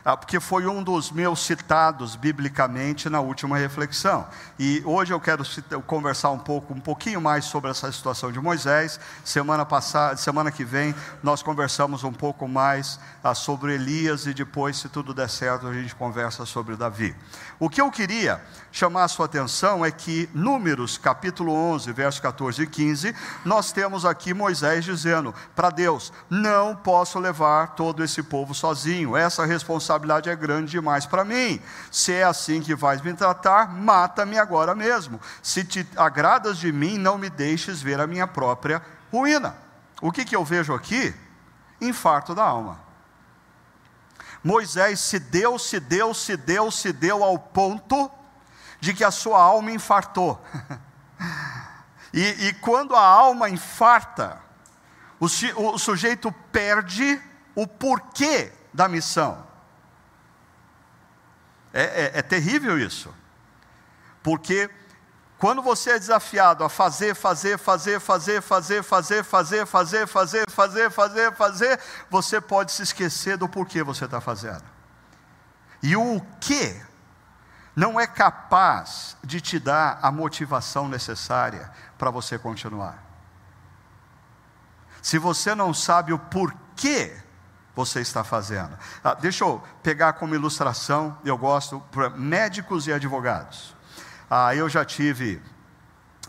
[0.02, 4.26] ah, porque foi um dos meus citados biblicamente na última reflexão.
[4.59, 5.44] E hoje eu quero
[5.87, 8.98] conversar um pouco, um pouquinho mais sobre essa situação de Moisés.
[9.22, 14.78] Semana passada, semana que vem, nós conversamos um pouco mais ah, sobre Elias e depois,
[14.78, 17.14] se tudo der certo, a gente conversa sobre Davi.
[17.59, 22.62] O que eu queria chamar a sua atenção é que Números, capítulo 11, versos 14
[22.62, 28.54] e 15, nós temos aqui Moisés dizendo para Deus: "Não posso levar todo esse povo
[28.54, 29.16] sozinho.
[29.16, 31.61] Essa responsabilidade é grande demais para mim.
[31.90, 35.20] Se é assim que vais me tratar, mata-me agora mesmo.
[35.42, 39.54] Se te agradas de mim, não me deixes ver a minha própria ruína."
[40.00, 41.14] O que que eu vejo aqui?
[41.80, 42.80] Infarto da alma.
[44.42, 48.11] Moisés se deu, se deu, se deu, se deu ao ponto
[48.80, 50.42] de que a sua alma infartou.
[52.12, 54.40] e, e, quando a alma infarta,
[55.18, 57.20] o, o sujeito perde
[57.54, 59.46] o porquê da missão.
[61.72, 63.14] É, é, é terrível isso,
[64.22, 64.68] porque
[65.38, 70.06] quando você é desafiado a fazer, fazer, fazer, fazer, fazer, fazer, fazer, fazer, fazer,
[70.50, 74.64] fazer, fazer, fazer, você pode se esquecer do porquê você está fazendo.
[75.82, 76.78] E o que
[77.74, 83.02] não é capaz de te dar a motivação necessária para você continuar.
[85.02, 87.16] Se você não sabe o porquê
[87.74, 88.76] você está fazendo.
[89.02, 91.83] Ah, deixa eu pegar como ilustração, eu gosto,
[92.16, 93.74] médicos e advogados.
[94.28, 95.42] Ah, eu já tive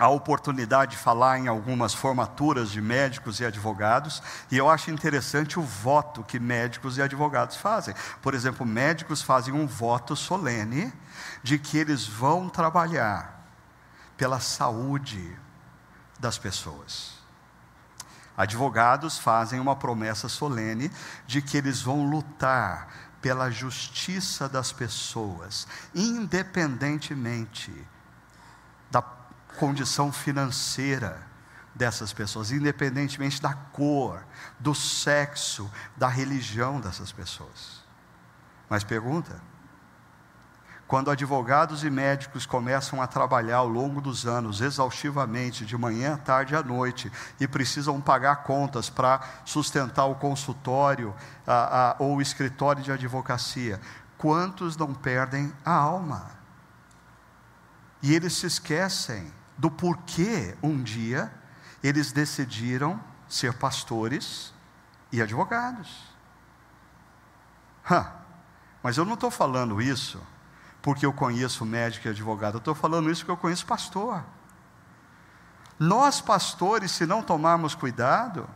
[0.01, 5.59] a oportunidade de falar em algumas formaturas de médicos e advogados, e eu acho interessante
[5.59, 7.93] o voto que médicos e advogados fazem.
[8.19, 10.91] Por exemplo, médicos fazem um voto solene
[11.43, 13.45] de que eles vão trabalhar
[14.17, 15.37] pela saúde
[16.17, 17.11] das pessoas.
[18.35, 20.91] Advogados fazem uma promessa solene
[21.27, 22.87] de que eles vão lutar
[23.21, 27.71] pela justiça das pessoas, independentemente
[29.57, 31.21] condição financeira
[31.73, 34.23] dessas pessoas, independentemente da cor,
[34.59, 37.81] do sexo, da religião dessas pessoas.
[38.69, 39.41] Mas pergunta:
[40.91, 46.53] quando advogados e médicos começam a trabalhar ao longo dos anos, exaustivamente, de manhã, tarde
[46.53, 47.09] à noite,
[47.39, 51.15] e precisam pagar contas para sustentar o consultório
[51.47, 53.79] a, a, ou o escritório de advocacia,
[54.17, 56.31] quantos não perdem a alma?
[58.03, 59.31] E eles se esquecem
[59.61, 61.31] do porquê um dia
[61.83, 64.51] eles decidiram ser pastores
[65.11, 66.03] e advogados.
[68.81, 70.19] Mas eu não estou falando isso
[70.81, 74.23] porque eu conheço médico e advogado, eu estou falando isso porque eu conheço pastor.
[75.77, 78.49] Nós, pastores, se não tomarmos cuidado,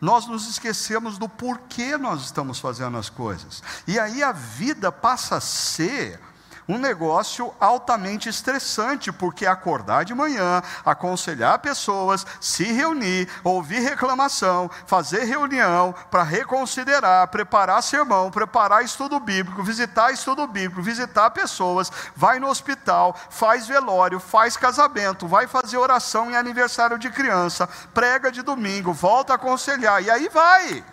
[0.00, 3.64] nós nos esquecemos do porquê nós estamos fazendo as coisas.
[3.84, 6.20] E aí a vida passa a ser
[6.70, 15.24] um negócio altamente estressante, porque acordar de manhã, aconselhar pessoas, se reunir, ouvir reclamação, fazer
[15.24, 22.48] reunião para reconsiderar, preparar sermão, preparar estudo bíblico, visitar estudo bíblico, visitar pessoas, vai no
[22.48, 28.92] hospital, faz velório, faz casamento, vai fazer oração em aniversário de criança, prega de domingo,
[28.92, 30.84] volta a aconselhar, e aí vai.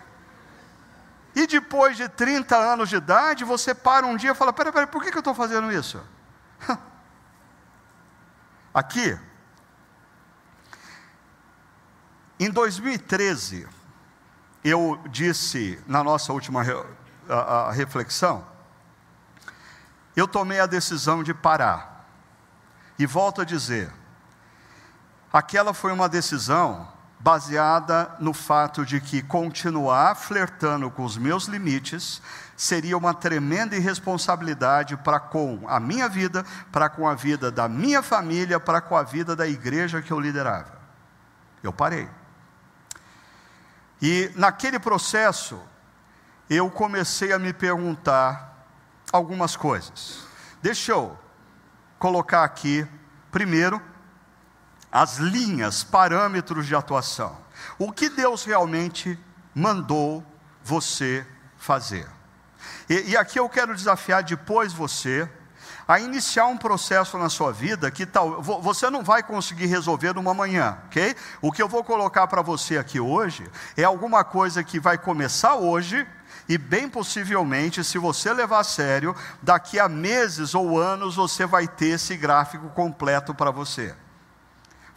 [1.38, 4.88] E depois de 30 anos de idade, você para um dia e fala: peraí, peraí,
[4.88, 6.04] por que, eu estou fazendo isso?
[8.74, 9.16] Aqui,
[12.40, 13.68] em 2013,
[14.64, 16.64] eu disse na nossa última
[17.28, 18.44] a, a reflexão,
[20.16, 22.04] eu tomei a decisão de parar.
[22.98, 23.92] E volto a dizer,
[25.32, 32.22] aquela foi uma decisão baseada no fato de que continuar flertando com os meus limites
[32.56, 38.02] seria uma tremenda irresponsabilidade para com a minha vida, para com a vida da minha
[38.02, 40.78] família, para com a vida da igreja que eu liderava.
[41.62, 42.08] Eu parei.
[44.00, 45.60] E naquele processo,
[46.48, 48.66] eu comecei a me perguntar
[49.12, 50.24] algumas coisas.
[50.62, 51.18] Deixa eu
[51.98, 52.86] colocar aqui,
[53.30, 53.82] primeiro,
[54.98, 57.38] as linhas, parâmetros de atuação.
[57.78, 59.16] O que Deus realmente
[59.54, 60.24] mandou
[60.64, 61.24] você
[61.56, 62.04] fazer.
[62.90, 65.30] E, e, aqui eu quero desafiar depois você
[65.86, 70.34] a iniciar um processo na sua vida que tal você não vai conseguir resolver numa
[70.34, 71.14] manhã, ok?
[71.40, 75.54] O que eu vou colocar para você aqui hoje é alguma coisa que vai começar
[75.54, 76.04] hoje
[76.48, 81.68] e bem possivelmente, se você levar a sério, daqui a meses ou anos você vai
[81.68, 83.94] ter esse gráfico completo para você.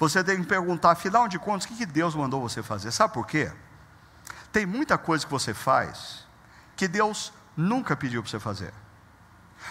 [0.01, 2.89] Você tem que perguntar, afinal de contas, o que Deus mandou você fazer?
[2.89, 3.51] Sabe por quê?
[4.51, 6.25] Tem muita coisa que você faz
[6.75, 8.73] que Deus nunca pediu para você fazer.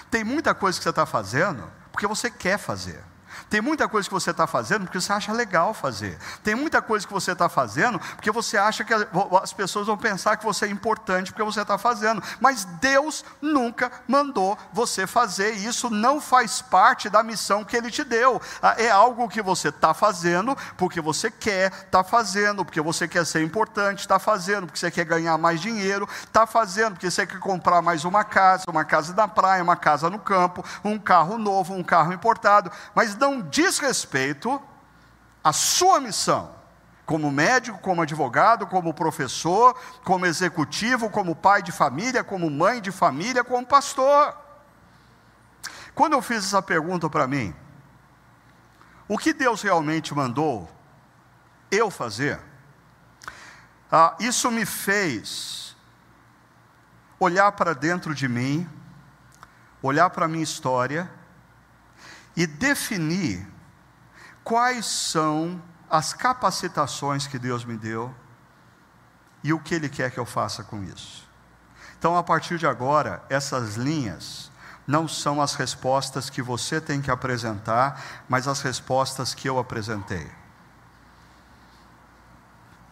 [0.09, 3.03] Tem muita coisa que você está fazendo porque você quer fazer.
[3.49, 6.18] Tem muita coisa que você está fazendo porque você acha legal fazer.
[6.43, 10.36] Tem muita coisa que você está fazendo porque você acha que as pessoas vão pensar
[10.36, 12.22] que você é importante porque você está fazendo.
[12.41, 15.55] Mas Deus nunca mandou você fazer.
[15.57, 18.41] E isso não faz parte da missão que Ele te deu.
[18.62, 23.24] Ah, é algo que você está fazendo porque você quer, está fazendo porque você quer
[23.24, 27.38] ser importante, está fazendo porque você quer ganhar mais dinheiro, está fazendo porque você quer
[27.38, 31.74] comprar mais uma casa, uma casa na praia, uma casa no campo, um carro novo,
[31.74, 32.70] um carro importado.
[32.95, 34.61] Mas não não diz respeito
[35.43, 36.55] à sua missão,
[37.07, 42.91] como médico, como advogado, como professor, como executivo, como pai de família, como mãe de
[42.91, 44.37] família, como pastor.
[45.95, 47.55] Quando eu fiz essa pergunta para mim,
[49.09, 50.70] o que Deus realmente mandou
[51.70, 52.41] eu fazer?
[53.91, 55.76] Ah, isso me fez
[57.18, 58.68] olhar para dentro de mim,
[59.83, 61.11] olhar para a minha história
[62.37, 63.47] e definir
[64.45, 68.14] quais são as capacitações que Deus me deu
[69.43, 71.28] e o que Ele quer que eu faça com isso.
[71.99, 74.51] Então, a partir de agora, essas linhas
[74.87, 80.31] não são as respostas que você tem que apresentar, mas as respostas que eu apresentei.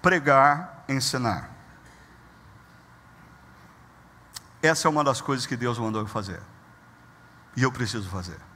[0.03, 1.51] Pregar, ensinar.
[4.63, 6.41] Essa é uma das coisas que Deus mandou eu fazer.
[7.57, 8.48] E eu preciso fazer.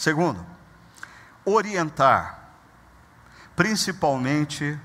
[0.00, 0.46] Segundo,
[1.44, 2.52] orientar,
[3.54, 4.80] principalmente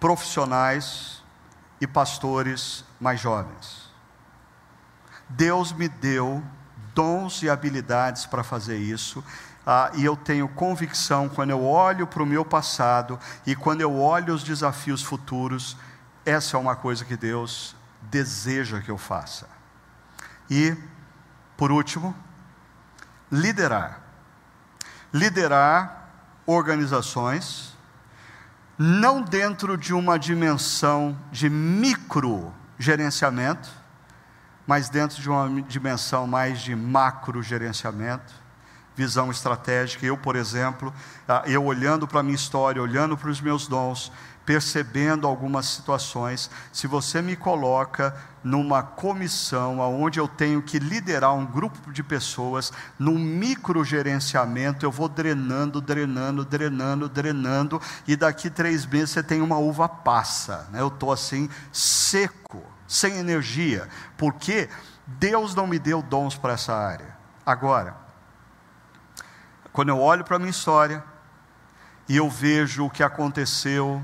[0.00, 1.22] profissionais
[1.80, 3.88] e pastores mais jovens.
[5.28, 6.42] Deus me deu
[6.96, 9.22] dons e habilidades para fazer isso,
[9.64, 13.96] ah, e eu tenho convicção, quando eu olho para o meu passado e quando eu
[14.00, 15.76] olho os desafios futuros,
[16.26, 19.48] essa é uma coisa que Deus deseja que eu faça.
[20.50, 20.76] E,
[21.56, 22.12] por último,
[23.30, 24.02] liderar
[25.14, 26.08] liderar
[26.44, 27.72] organizações,
[28.76, 33.70] não dentro de uma dimensão de micro gerenciamento,
[34.66, 38.34] mas dentro de uma dimensão mais de macro gerenciamento,
[38.96, 40.06] visão estratégica.
[40.06, 40.92] Eu, por exemplo,
[41.28, 44.12] ah, eu olhando para a minha história, olhando para os meus dons,
[44.44, 51.46] percebendo algumas situações, se você me coloca numa comissão onde eu tenho que liderar um
[51.46, 59.10] grupo de pessoas, num microgerenciamento, eu vou drenando, drenando, drenando, drenando, e daqui três meses
[59.10, 60.68] você tem uma uva passa.
[60.70, 60.80] Né?
[60.80, 63.88] Eu estou assim, seco, sem energia,
[64.18, 64.68] porque
[65.06, 67.16] Deus não me deu dons para essa área.
[67.46, 68.03] Agora,
[69.74, 71.02] quando eu olho para a minha história,
[72.08, 74.00] e eu vejo o que aconteceu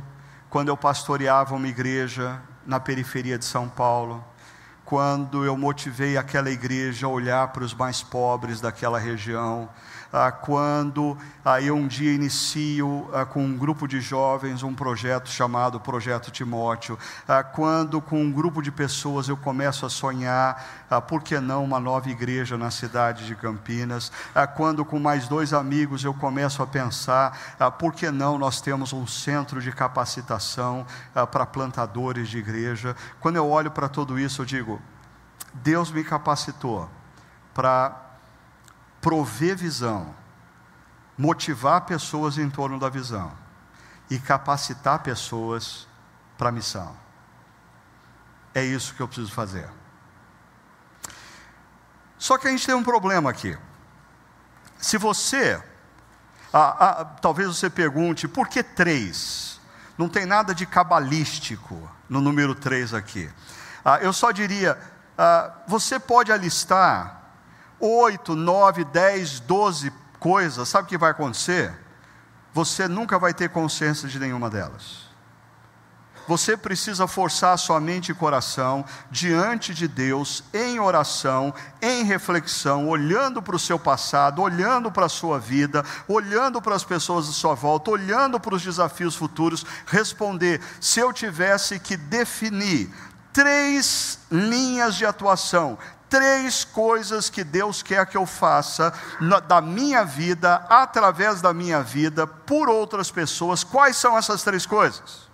[0.49, 4.25] quando eu pastoreava uma igreja na periferia de São Paulo,
[4.85, 9.68] quando eu motivei aquela igreja a olhar para os mais pobres daquela região,
[10.12, 15.28] ah, quando ah, eu um dia inicio ah, com um grupo de jovens um projeto
[15.28, 16.98] chamado Projeto Timóteo,
[17.28, 21.64] ah, quando com um grupo de pessoas eu começo a sonhar, ah, por que não
[21.64, 26.62] uma nova igreja na cidade de Campinas, ah, quando com mais dois amigos eu começo
[26.62, 30.86] a pensar, por que não nós temos um centro de capacitação
[31.30, 34.80] para plantadores de igreja, quando eu olho para tudo isso eu digo,
[35.54, 36.88] Deus me capacitou
[37.54, 38.09] para
[39.01, 40.14] prover visão,
[41.16, 43.32] motivar pessoas em torno da visão
[44.11, 45.86] e capacitar pessoas
[46.36, 46.96] para a missão.
[48.55, 49.68] É isso que eu preciso fazer.
[52.18, 53.57] Só que a gente tem um problema aqui.
[54.76, 55.62] Se você,
[56.53, 59.61] ah, ah, talvez você pergunte, por que três?
[59.96, 63.30] Não tem nada de cabalístico no número três aqui.
[63.84, 64.78] Ah, eu só diria,
[65.16, 67.20] ah, você pode alistar
[67.81, 71.72] oito, nove, dez, doze coisas, sabe o que vai acontecer?
[72.53, 75.09] Você nunca vai ter consciência de nenhuma delas.
[76.31, 81.53] você precisa forçar sua mente e coração diante de Deus, em oração,
[81.83, 86.85] em reflexão, olhando para o seu passado, olhando para a sua vida, olhando para as
[86.85, 92.95] pessoas à sua volta, olhando para os desafios futuros, responder: se eu tivesse que definir
[93.33, 95.76] três linhas de atuação,
[96.11, 101.82] três coisas que Deus quer que eu faça na, da minha vida, através da minha
[101.82, 103.64] vida, por outras pessoas.
[103.64, 105.30] Quais são essas três coisas?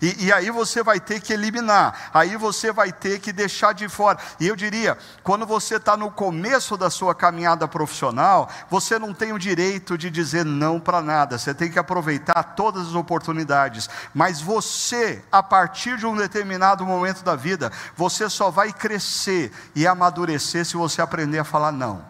[0.00, 3.88] E, e, aí você vai ter que eliminar, aí você vai ter que deixar de
[3.88, 4.18] fora.
[4.38, 9.32] E eu diria, quando você está no começo da sua caminhada profissional, você não tem
[9.32, 13.88] o direito de dizer não para nada, você tem que aproveitar todas as oportunidades.
[14.14, 19.86] Mas você, a partir de um determinado momento da vida, você só vai crescer e
[19.86, 22.04] amadurecer se você aprender a falar não.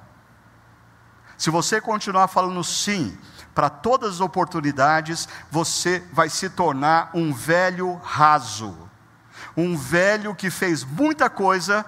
[1.36, 3.16] Se você continuar falando sim,
[3.60, 8.74] para todas as oportunidades, você vai se tornar um velho raso.
[9.54, 11.84] Um velho que fez muita coisa,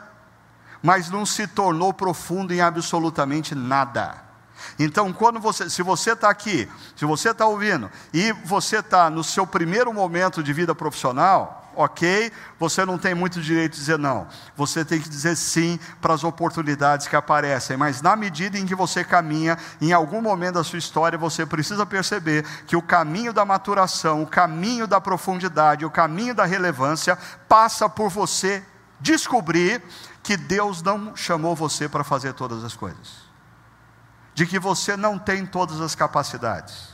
[0.83, 4.23] mas não se tornou profundo em absolutamente nada.
[4.79, 9.25] Então, quando você, se você está aqui, se você está ouvindo, e você está no
[9.25, 14.27] seu primeiro momento de vida profissional, ok, você não tem muito direito de dizer não.
[14.57, 18.75] Você tem que dizer sim para as oportunidades que aparecem, mas na medida em que
[18.75, 23.45] você caminha, em algum momento da sua história, você precisa perceber que o caminho da
[23.45, 27.17] maturação, o caminho da profundidade, o caminho da relevância
[27.49, 28.63] passa por você
[29.01, 29.83] descobrir
[30.23, 33.23] que Deus não chamou você para fazer todas as coisas.
[34.35, 36.92] De que você não tem todas as capacidades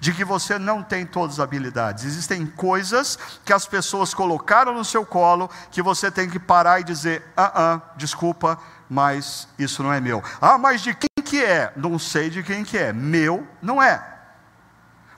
[0.00, 2.04] de que você não tem todas as habilidades.
[2.04, 6.84] Existem coisas que as pessoas colocaram no seu colo que você tem que parar e
[6.84, 10.22] dizer: ah, ah, desculpa, mas isso não é meu.
[10.40, 11.72] Ah, mas de quem que é?
[11.76, 12.92] Não sei de quem que é.
[12.92, 14.02] Meu não é.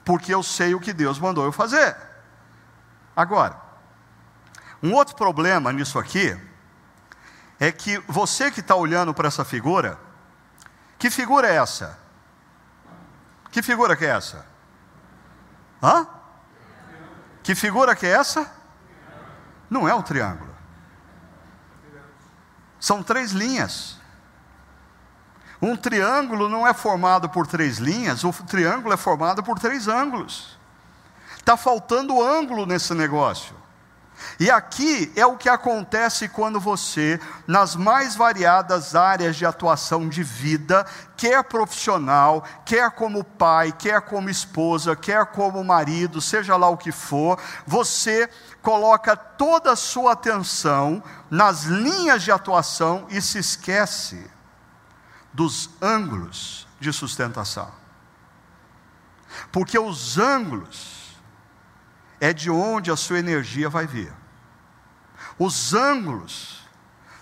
[0.04, 1.96] Porque eu sei o que Deus mandou eu fazer.
[3.14, 3.60] Agora,
[4.82, 6.36] um outro problema nisso aqui
[7.58, 9.98] é que você que está olhando para essa figura,
[10.98, 11.98] que figura é essa?
[13.50, 14.49] Que figura que é essa?
[15.82, 16.06] Hã?
[17.42, 18.50] Que figura que é essa?
[19.68, 20.50] Não é um triângulo.
[22.78, 23.98] São três linhas.
[25.62, 30.58] Um triângulo não é formado por três linhas, o triângulo é formado por três ângulos.
[31.36, 33.54] Está faltando ângulo nesse negócio.
[34.38, 40.22] E aqui é o que acontece quando você, nas mais variadas áreas de atuação de
[40.22, 46.76] vida, quer profissional, quer como pai, quer como esposa, quer como marido, seja lá o
[46.76, 48.28] que for, você
[48.62, 54.30] coloca toda a sua atenção nas linhas de atuação e se esquece
[55.32, 57.70] dos ângulos de sustentação.
[59.52, 60.99] Porque os ângulos
[62.20, 64.12] é de onde a sua energia vai vir.
[65.38, 66.68] Os ângulos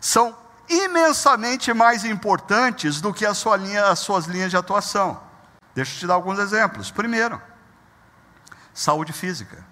[0.01, 0.36] são
[0.68, 5.20] imensamente mais importantes do que a sua linha, as suas linhas de atuação.
[5.74, 6.90] Deixa eu te dar alguns exemplos.
[6.90, 7.40] Primeiro,
[8.74, 9.64] saúde física.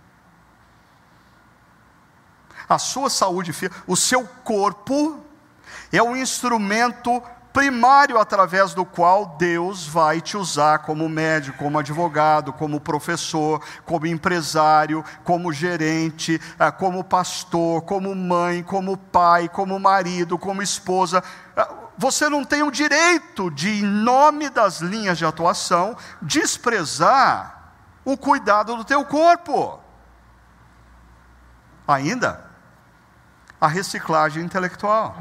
[2.68, 5.22] A sua saúde física, o seu corpo
[5.92, 7.22] é um instrumento
[7.56, 14.06] primário através do qual Deus vai te usar como médico, como advogado, como professor, como
[14.06, 21.24] empresário, como gerente, eh, como pastor, como mãe, como pai, como marido, como esposa.
[21.56, 27.72] Eh, você não tem o direito de, em nome das linhas de atuação, desprezar
[28.04, 29.80] o cuidado do teu corpo.
[31.88, 32.50] Ainda,
[33.58, 35.16] a reciclagem intelectual.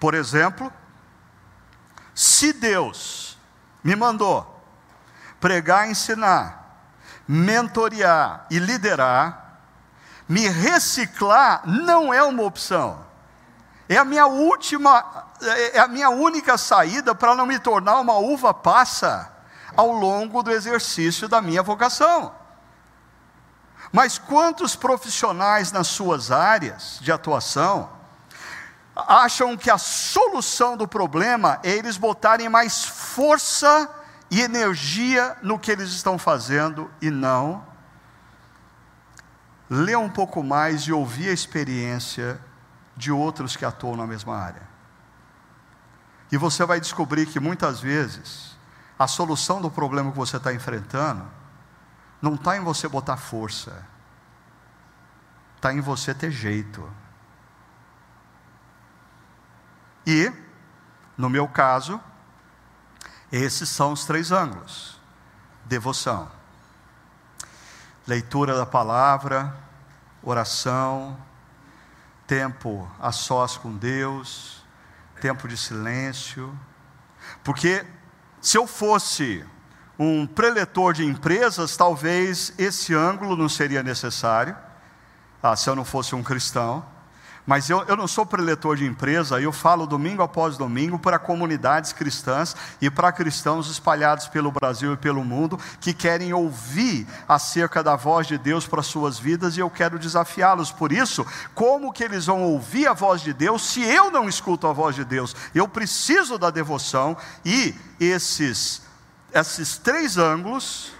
[0.00, 0.72] Por exemplo,
[2.18, 3.38] se Deus
[3.80, 4.60] me mandou
[5.38, 6.82] pregar, ensinar,
[7.28, 9.60] mentorear e liderar,
[10.28, 13.06] me reciclar não é uma opção.
[13.88, 15.28] É a minha última,
[15.72, 19.32] é a minha única saída para não me tornar uma uva passa
[19.76, 22.34] ao longo do exercício da minha vocação.
[23.92, 27.96] Mas quantos profissionais nas suas áreas de atuação
[29.06, 33.88] acham que a solução do problema é eles botarem mais força
[34.30, 37.66] e energia no que eles estão fazendo e não
[39.70, 42.40] ler um pouco mais e ouvir a experiência
[42.96, 44.66] de outros que atuam na mesma área.
[46.32, 48.56] E você vai descobrir que muitas vezes
[48.98, 51.24] a solução do problema que você está enfrentando
[52.20, 53.84] não está em você botar força,
[55.56, 56.88] está em você ter jeito.
[60.08, 60.32] E,
[61.18, 62.00] no meu caso,
[63.30, 64.98] esses são os três ângulos:
[65.66, 66.30] devoção,
[68.06, 69.54] leitura da palavra,
[70.22, 71.14] oração,
[72.26, 74.64] tempo a sós com Deus,
[75.20, 76.58] tempo de silêncio.
[77.44, 77.84] Porque
[78.40, 79.44] se eu fosse
[79.98, 84.56] um preletor de empresas, talvez esse ângulo não seria necessário,
[85.42, 86.96] ah, se eu não fosse um cristão.
[87.48, 91.94] Mas eu, eu não sou preletor de empresa, eu falo domingo após domingo para comunidades
[91.94, 97.96] cristãs e para cristãos espalhados pelo Brasil e pelo mundo que querem ouvir acerca da
[97.96, 100.70] voz de Deus para suas vidas e eu quero desafiá-los.
[100.70, 104.66] Por isso, como que eles vão ouvir a voz de Deus se eu não escuto
[104.66, 105.34] a voz de Deus?
[105.54, 108.82] Eu preciso da devoção e esses,
[109.32, 110.92] esses três ângulos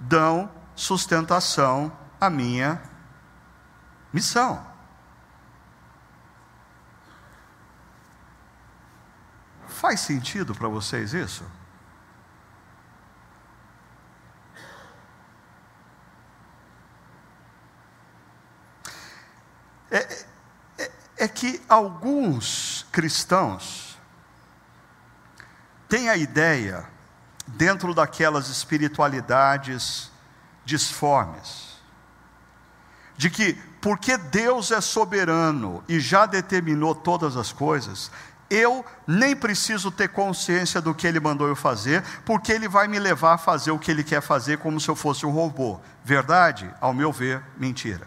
[0.00, 2.80] dão sustentação à minha
[4.10, 4.71] missão.
[9.82, 11.42] Faz sentido para vocês isso?
[19.90, 20.24] É,
[20.78, 23.98] é, é, que alguns cristãos
[25.88, 26.86] têm a ideia,
[27.48, 30.12] dentro daquelas espiritualidades
[30.64, 31.82] disformes,
[33.16, 38.12] de que porque Deus é soberano e já determinou todas as coisas,
[38.52, 42.98] eu nem preciso ter consciência do que ele mandou eu fazer, porque ele vai me
[42.98, 45.80] levar a fazer o que ele quer fazer como se eu fosse um robô.
[46.04, 46.72] Verdade?
[46.80, 48.06] Ao meu ver, mentira.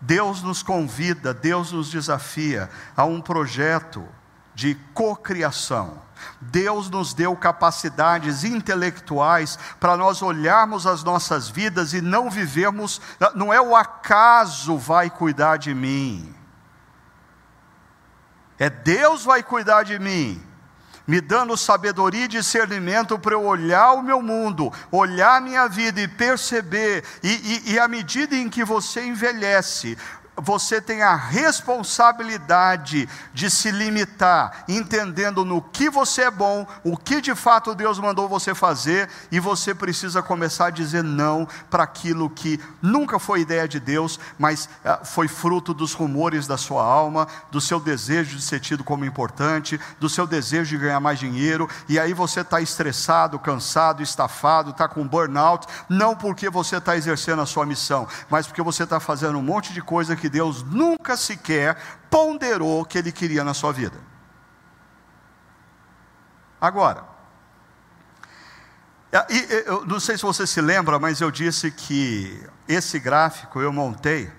[0.00, 4.08] Deus nos convida, Deus nos desafia a um projeto
[4.54, 6.02] de cocriação.
[6.40, 13.00] Deus nos deu capacidades intelectuais para nós olharmos as nossas vidas e não vivermos,
[13.34, 16.34] não é o acaso vai cuidar de mim.
[18.60, 20.38] É Deus vai cuidar de mim,
[21.06, 25.98] me dando sabedoria e discernimento para eu olhar o meu mundo, olhar a minha vida
[25.98, 29.96] e perceber, e, e, e à medida em que você envelhece,
[30.36, 37.20] você tem a responsabilidade de se limitar, entendendo no que você é bom, o que
[37.20, 42.30] de fato Deus mandou você fazer, e você precisa começar a dizer não para aquilo
[42.30, 47.26] que nunca foi ideia de Deus, mas ah, foi fruto dos rumores da sua alma,
[47.50, 51.68] do seu desejo de ser tido como importante, do seu desejo de ganhar mais dinheiro,
[51.88, 57.42] e aí você está estressado, cansado, estafado, está com burnout, não porque você está exercendo
[57.42, 61.16] a sua missão, mas porque você está fazendo um monte de coisa que Deus nunca
[61.16, 61.76] sequer
[62.10, 63.98] ponderou que Ele queria na sua vida.
[66.60, 67.04] Agora,
[69.64, 74.30] eu não sei se você se lembra, mas eu disse que esse gráfico eu montei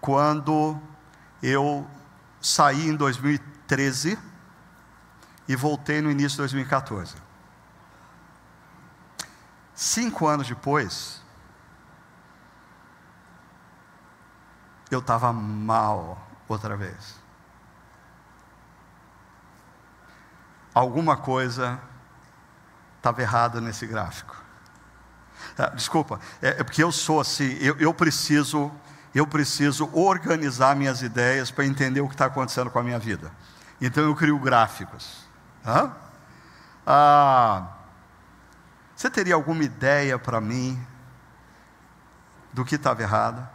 [0.00, 0.78] quando
[1.42, 1.88] eu
[2.40, 4.18] saí em 2013
[5.48, 7.14] e voltei no início de 2014.
[9.74, 11.23] Cinco anos depois,
[14.90, 17.22] eu estava mal outra vez.
[20.74, 21.80] Alguma coisa
[22.96, 24.44] estava errada nesse gráfico.
[25.58, 28.72] Ah, desculpa, é, é, porque eu sou assim, eu, eu preciso,
[29.14, 33.30] eu preciso organizar minhas ideias para entender o que está acontecendo com a minha vida.
[33.80, 35.28] Então eu crio gráficos.
[36.86, 37.68] Ah,
[38.96, 40.80] você teria alguma ideia para mim
[42.52, 43.53] do que estava errado?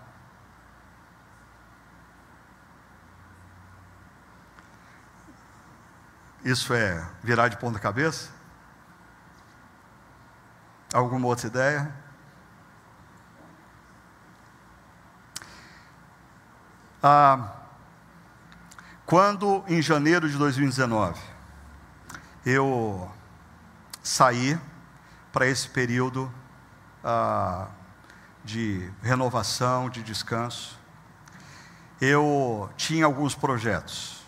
[6.50, 8.32] Isso é virar de ponta cabeça?
[10.92, 11.94] Alguma outra ideia?
[17.04, 17.54] Ah,
[19.06, 21.22] quando em janeiro de 2019
[22.44, 23.12] eu
[24.02, 24.60] saí
[25.32, 26.34] para esse período
[27.04, 27.68] ah,
[28.44, 30.80] de renovação, de descanso,
[32.02, 34.19] eu tinha alguns projetos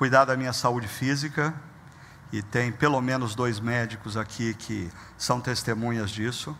[0.00, 1.52] cuidar da minha saúde física,
[2.32, 6.56] e tem pelo menos dois médicos aqui que são testemunhas disso.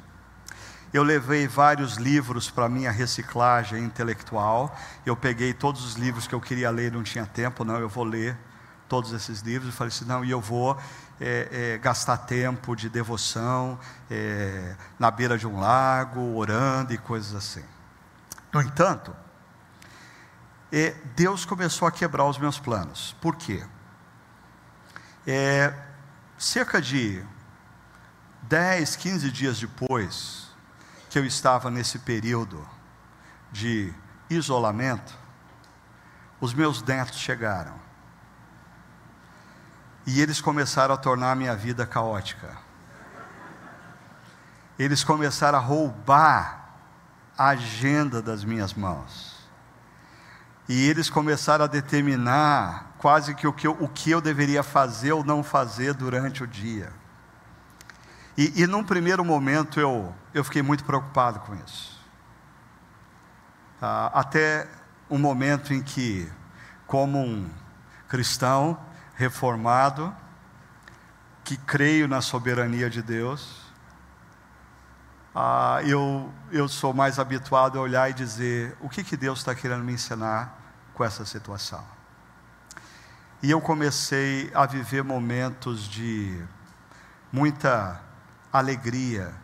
[0.93, 4.79] Eu levei vários livros para minha reciclagem intelectual.
[5.07, 8.05] Eu peguei todos os livros que eu queria ler não tinha tempo, não, eu vou
[8.05, 8.37] ler
[8.87, 9.71] todos esses livros.
[9.71, 10.77] Eu falei assim, não, e eu vou
[11.19, 13.81] é, é, gastar tempo de devoção
[14.11, 17.65] é, na beira de um lago, orando e coisas assim.
[18.53, 19.17] No entanto,
[21.17, 23.17] Deus começou a quebrar os meus planos.
[23.21, 23.65] Por quê?
[25.27, 25.75] É,
[26.39, 27.25] cerca de
[28.43, 30.49] 10, 15 dias depois
[31.09, 32.67] que eu estava nesse período
[33.51, 33.93] de
[34.31, 35.13] isolamento,
[36.41, 37.75] os meus netos chegaram.
[40.07, 42.57] E eles começaram a tornar a minha vida caótica.
[44.79, 46.71] eles começaram a roubar
[47.37, 49.30] a agenda das minhas mãos.
[50.71, 55.11] E eles começaram a determinar quase que o que eu, o que eu deveria fazer
[55.11, 56.93] ou não fazer durante o dia.
[58.39, 62.01] E, e num primeiro momento eu, eu fiquei muito preocupado com isso.
[63.83, 64.69] Ah, até
[65.11, 66.31] um momento em que,
[66.87, 67.51] como um
[68.07, 68.79] cristão
[69.17, 70.15] reformado,
[71.43, 73.61] que creio na soberania de Deus,
[75.35, 79.53] ah, eu, eu sou mais habituado a olhar e dizer: o que, que Deus está
[79.53, 80.60] querendo me ensinar
[81.01, 81.83] com essa situação?
[83.43, 86.45] E eu comecei a viver momentos de
[87.33, 87.99] muita
[88.53, 89.35] alegria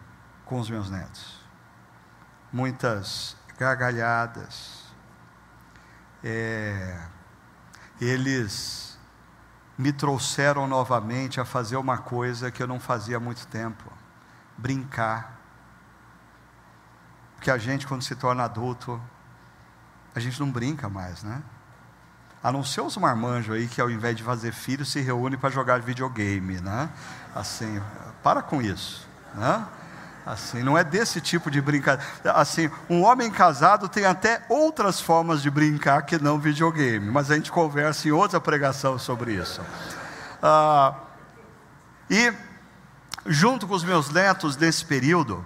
[0.45, 1.41] com os meus netos,
[2.53, 4.85] muitas gargalhadas.
[6.23, 7.09] É,
[8.03, 8.99] eles
[9.79, 13.91] me trouxeram novamente a fazer uma coisa que eu não fazia há muito tempo:
[14.59, 15.41] brincar.
[17.35, 19.01] Porque a gente, quando se torna adulto,
[20.17, 21.43] a gente não brinca mais, né?
[22.43, 25.51] A não ser os marmanjos aí que ao invés de fazer filho se reúnem para
[25.51, 26.89] jogar videogame, né?
[27.35, 27.83] Assim,
[28.23, 29.67] para com isso, né?
[30.25, 32.33] Assim, não é desse tipo de brincadeira.
[32.33, 37.35] Assim, um homem casado tem até outras formas de brincar que não videogame, mas a
[37.35, 39.61] gente conversa em outra pregação sobre isso.
[40.43, 40.95] Ah,
[42.09, 42.33] e
[43.27, 45.45] junto com os meus netos nesse período,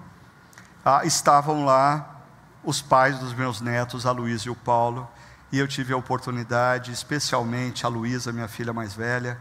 [0.84, 2.19] ah, estavam lá
[2.62, 5.08] os pais dos meus netos, a Luísa e o Paulo,
[5.50, 9.38] e eu tive a oportunidade, especialmente a Luísa, minha filha mais velha,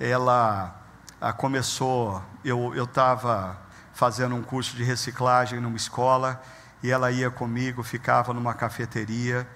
[0.00, 0.74] ela
[1.20, 3.58] ah, começou, eu estava
[3.92, 6.42] fazendo um curso de reciclagem numa escola,
[6.82, 9.46] e ela ia comigo, ficava numa cafeteria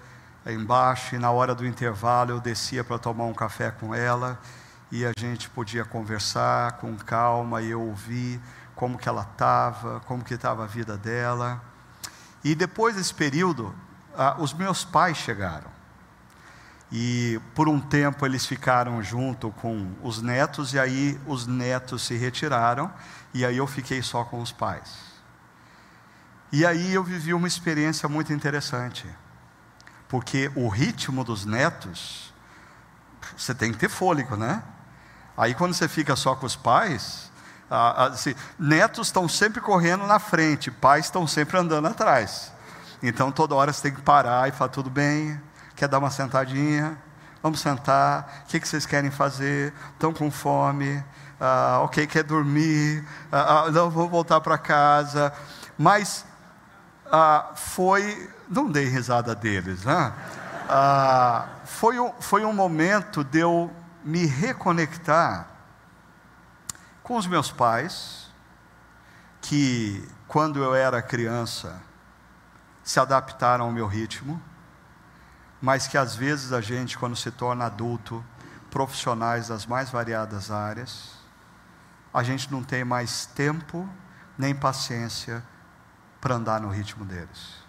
[0.45, 4.39] embaixo, e na hora do intervalo eu descia para tomar um café com ela,
[4.91, 8.41] e a gente podia conversar com calma, e eu ouvir
[8.75, 11.61] como que ela estava, como que estava a vida dela.
[12.43, 13.73] E depois desse período,
[14.15, 15.69] ah, os meus pais chegaram.
[16.91, 22.17] E por um tempo eles ficaram junto com os netos, e aí os netos se
[22.17, 22.91] retiraram,
[23.33, 25.11] e aí eu fiquei só com os pais.
[26.51, 29.07] E aí eu vivi uma experiência muito interessante,
[30.09, 32.33] porque o ritmo dos netos,
[33.37, 34.61] você tem que ter fôlego, né?
[35.37, 37.30] Aí quando você fica só com os pais,
[37.71, 42.51] assim, netos estão sempre correndo na frente, pais estão sempre andando atrás.
[43.01, 45.39] Então toda hora você tem que parar e falar: tudo bem,
[45.81, 46.95] Quer dar uma sentadinha?
[47.41, 48.43] Vamos sentar.
[48.43, 49.73] O que, que vocês querem fazer?
[49.93, 51.03] Estão com fome?
[51.39, 53.03] Ah, ok, quer dormir?
[53.31, 55.33] Ah, ah, não, vou voltar para casa.
[55.75, 56.23] Mas
[57.11, 58.29] ah, foi.
[58.47, 60.13] Não dei risada deles, né?
[60.69, 63.71] Ah, foi, um, foi um momento de eu
[64.03, 65.47] me reconectar
[67.03, 68.29] com os meus pais,
[69.41, 71.81] que quando eu era criança
[72.83, 74.41] se adaptaram ao meu ritmo
[75.61, 78.25] mas que às vezes a gente, quando se torna adulto,
[78.71, 81.11] profissionais das mais variadas áreas,
[82.11, 83.87] a gente não tem mais tempo
[84.37, 85.45] nem paciência
[86.19, 87.61] para andar no ritmo deles.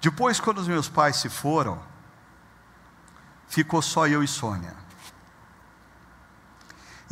[0.00, 1.82] Depois, quando os meus pais se foram,
[3.48, 4.76] ficou só eu e Sônia.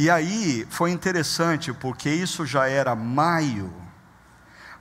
[0.02, 3.72] E aí foi interessante, porque isso já era maio,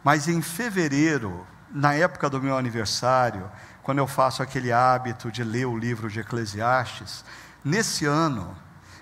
[0.04, 3.48] mas em fevereiro na época do meu aniversário,
[3.84, 7.24] quando eu faço aquele hábito de ler o livro de Eclesiastes,
[7.64, 8.58] nesse ano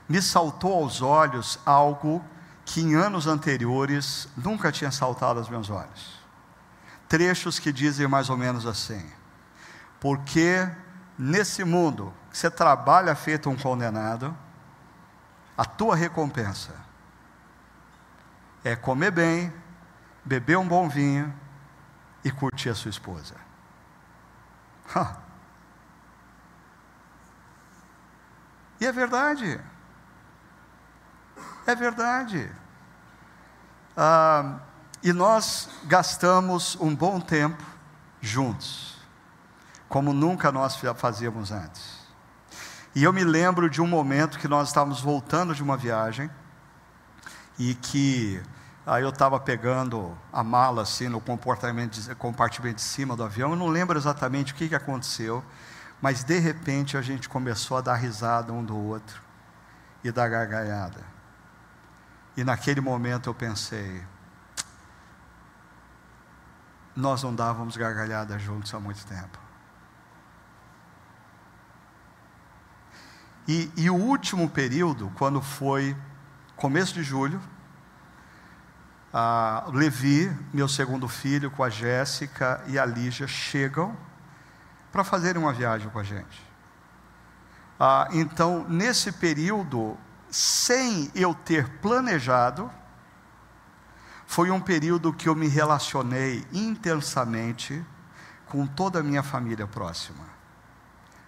[0.10, 2.22] me saltou aos olhos algo
[2.66, 6.20] que em anos anteriores nunca tinha saltado aos meus olhos.
[7.08, 9.10] Trechos que dizem mais ou menos assim:
[10.02, 10.70] Porque
[11.18, 14.36] nesse mundo você trabalha feito um condenado,
[15.60, 16.74] a tua recompensa
[18.64, 19.54] é comer bem,
[20.24, 21.38] beber um bom vinho
[22.24, 23.36] e curtir a sua esposa.
[28.80, 29.60] E é verdade.
[31.68, 32.50] É verdade.
[33.98, 34.62] Ah,
[35.04, 37.62] e nós gastamos um bom tempo
[38.22, 38.98] juntos,
[39.90, 41.99] como nunca nós fazíamos antes.
[42.96, 46.30] E eu me lembro de um momento que nós estávamos voltando de uma viagem
[47.58, 48.42] e que
[48.90, 53.52] Aí eu estava pegando a mala assim no compartimento, compartimento de cima do avião.
[53.52, 55.46] Eu não lembro exatamente o que, que aconteceu,
[56.02, 59.22] mas de repente a gente começou a dar risada um do outro
[60.04, 61.02] e dar gargalhada.
[62.36, 64.04] E naquele momento eu pensei,
[66.96, 69.49] nós não dávamos gargalhada juntos há muito tempo.
[73.50, 75.98] E, e o último período, quando foi
[76.56, 77.42] começo de julho,
[79.12, 83.98] a Levi, meu segundo filho, com a Jéssica e a Lígia, chegam
[84.92, 86.48] para fazerem uma viagem com a gente.
[87.80, 89.98] Ah, então, nesse período,
[90.30, 92.70] sem eu ter planejado,
[94.28, 97.84] foi um período que eu me relacionei intensamente
[98.46, 100.24] com toda a minha família próxima: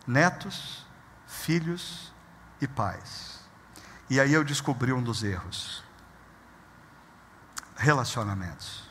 [0.05, 0.86] netos,
[1.26, 2.11] filhos
[2.62, 3.39] e pais.
[4.09, 5.84] E aí eu descobri um dos erros
[7.76, 8.84] relacionamentos.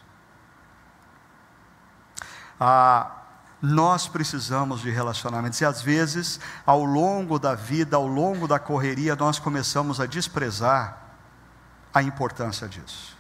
[2.59, 3.21] Ah,
[3.63, 9.15] nós precisamos de relacionamentos e às vezes, ao longo da vida, ao longo da correria,
[9.15, 10.99] nós começamos a desprezar
[11.93, 13.20] a importância disso.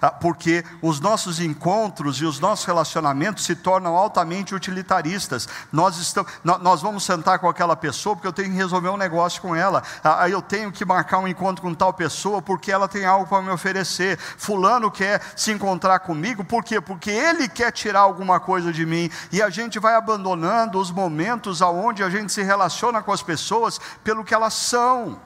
[0.00, 5.48] Ah, porque os nossos encontros e os nossos relacionamentos se tornam altamente utilitaristas.
[5.72, 9.40] Nós, estamos, nós vamos sentar com aquela pessoa porque eu tenho que resolver um negócio
[9.40, 9.82] com ela.
[10.02, 13.26] Ah, aí eu tenho que marcar um encontro com tal pessoa porque ela tem algo
[13.26, 14.18] para me oferecer.
[14.18, 16.80] Fulano quer se encontrar comigo, por quê?
[16.80, 19.10] Porque ele quer tirar alguma coisa de mim.
[19.32, 23.80] E a gente vai abandonando os momentos aonde a gente se relaciona com as pessoas
[24.02, 25.20] pelo que elas são.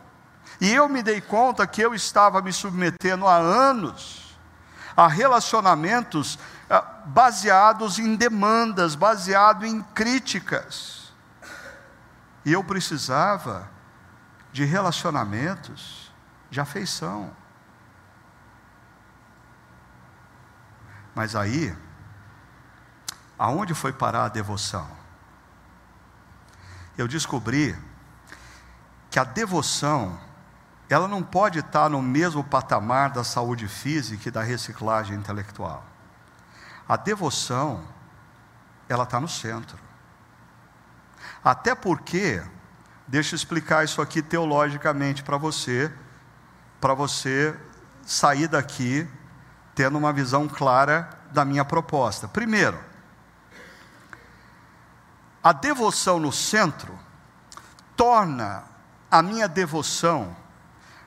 [0.60, 4.27] E eu me dei conta que eu estava me submetendo há anos
[4.98, 11.12] a relacionamentos ah, baseados em demandas, baseado em críticas.
[12.44, 13.70] E eu precisava
[14.50, 16.12] de relacionamentos
[16.50, 17.30] de afeição.
[21.14, 21.72] Mas aí,
[23.38, 24.90] aonde foi parar a devoção?
[26.96, 27.78] Eu descobri
[29.08, 30.18] que a devoção
[30.88, 35.84] ela não pode estar no mesmo patamar da saúde física e da reciclagem intelectual.
[36.88, 37.84] A devoção,
[38.88, 39.78] ela está no centro.
[41.44, 42.42] Até porque,
[43.06, 45.92] deixa eu explicar isso aqui teologicamente para você,
[46.80, 47.54] para você
[48.02, 49.06] sair daqui
[49.74, 52.26] tendo uma visão clara da minha proposta.
[52.26, 52.78] Primeiro,
[55.44, 56.98] a devoção no centro
[57.94, 58.64] torna
[59.10, 60.34] a minha devoção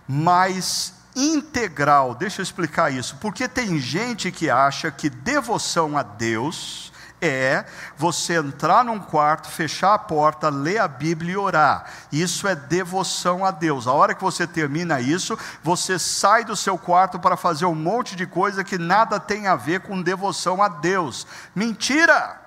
[0.07, 2.15] mais integral.
[2.15, 6.91] Deixa eu explicar isso, porque tem gente que acha que devoção a Deus
[7.21, 7.63] é
[7.95, 11.85] você entrar num quarto, fechar a porta, ler a Bíblia e orar.
[12.11, 13.85] Isso é devoção a Deus.
[13.85, 18.15] A hora que você termina isso, você sai do seu quarto para fazer um monte
[18.15, 21.27] de coisa que nada tem a ver com devoção a Deus.
[21.53, 22.40] Mentira!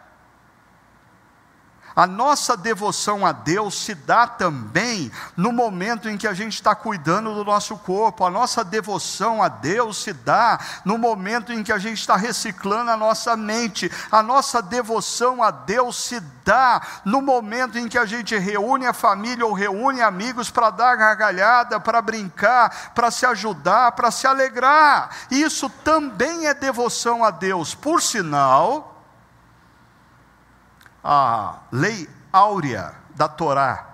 [1.96, 6.74] A nossa devoção a Deus se dá também no momento em que a gente está
[6.74, 8.24] cuidando do nosso corpo.
[8.24, 12.90] A nossa devoção a Deus se dá no momento em que a gente está reciclando
[12.90, 13.90] a nossa mente.
[14.10, 18.92] A nossa devoção a Deus se dá no momento em que a gente reúne a
[18.92, 25.10] família ou reúne amigos para dar gargalhada, para brincar, para se ajudar, para se alegrar.
[25.30, 27.72] Isso também é devoção a Deus.
[27.72, 28.93] Por sinal,
[31.04, 33.86] a lei áurea da Torá,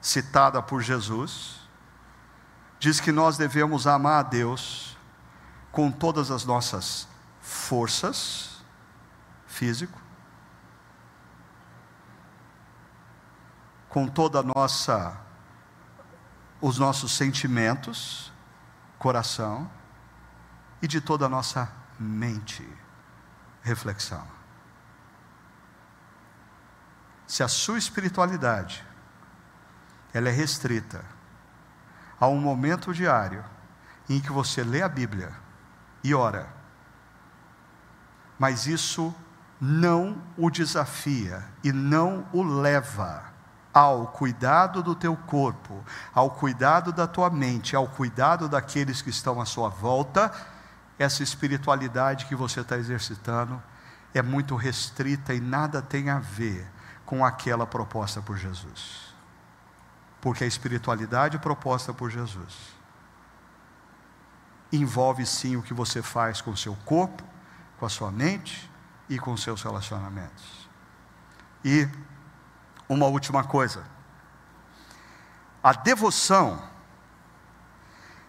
[0.00, 1.58] citada por Jesus,
[2.78, 4.94] diz que nós devemos amar a Deus
[5.72, 7.08] com todas as nossas
[7.40, 8.62] forças,
[9.46, 9.98] físico,
[13.88, 15.20] com toda a nossa
[16.60, 18.32] os nossos sentimentos,
[18.98, 19.70] coração
[20.80, 22.66] e de toda a nossa mente,
[23.62, 24.43] reflexão
[27.26, 28.84] se a sua espiritualidade
[30.12, 31.04] ela é restrita
[32.20, 33.44] a um momento diário
[34.08, 35.32] em que você lê a Bíblia
[36.02, 36.48] e ora,
[38.38, 39.14] mas isso
[39.60, 43.24] não o desafia e não o leva
[43.72, 49.40] ao cuidado do teu corpo, ao cuidado da tua mente, ao cuidado daqueles que estão
[49.40, 50.30] à sua volta,
[50.96, 53.60] essa espiritualidade que você está exercitando
[54.12, 56.70] é muito restrita e nada tem a ver
[57.04, 59.14] com aquela proposta por Jesus.
[60.20, 62.74] Porque a espiritualidade proposta por Jesus
[64.72, 67.22] envolve sim o que você faz com o seu corpo,
[67.78, 68.70] com a sua mente
[69.08, 70.68] e com os seus relacionamentos.
[71.64, 71.88] E
[72.88, 73.84] uma última coisa.
[75.62, 76.62] A devoção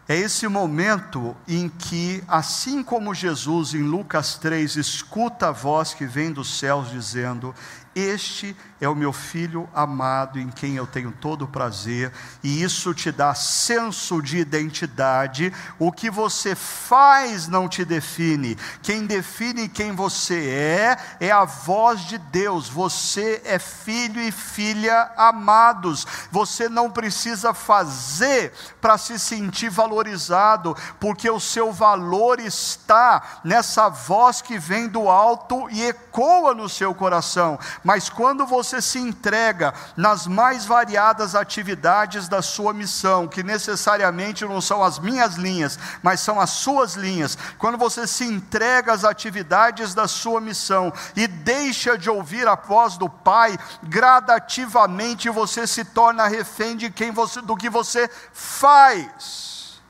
[0.07, 6.05] é esse momento em que, assim como Jesus em Lucas 3 escuta a voz que
[6.05, 7.53] vem dos céus dizendo:
[7.95, 12.11] Este é o meu filho amado em quem eu tenho todo prazer,
[12.43, 15.53] e isso te dá senso de identidade.
[15.79, 22.01] O que você faz não te define, quem define quem você é é a voz
[22.01, 22.67] de Deus.
[22.67, 28.51] Você é filho e filha amados, você não precisa fazer
[28.81, 35.69] para se sentir valorizado, porque o seu valor está nessa voz que vem do alto
[35.69, 37.57] e ecoa no seu coração.
[37.83, 44.59] Mas quando você se entrega nas mais variadas atividades da sua missão, que necessariamente não
[44.59, 49.93] são as minhas linhas, mas são as suas linhas, quando você se entrega às atividades
[49.93, 56.27] da sua missão e deixa de ouvir a voz do Pai, gradativamente você se torna
[56.27, 59.81] refém de quem você, do que você faz.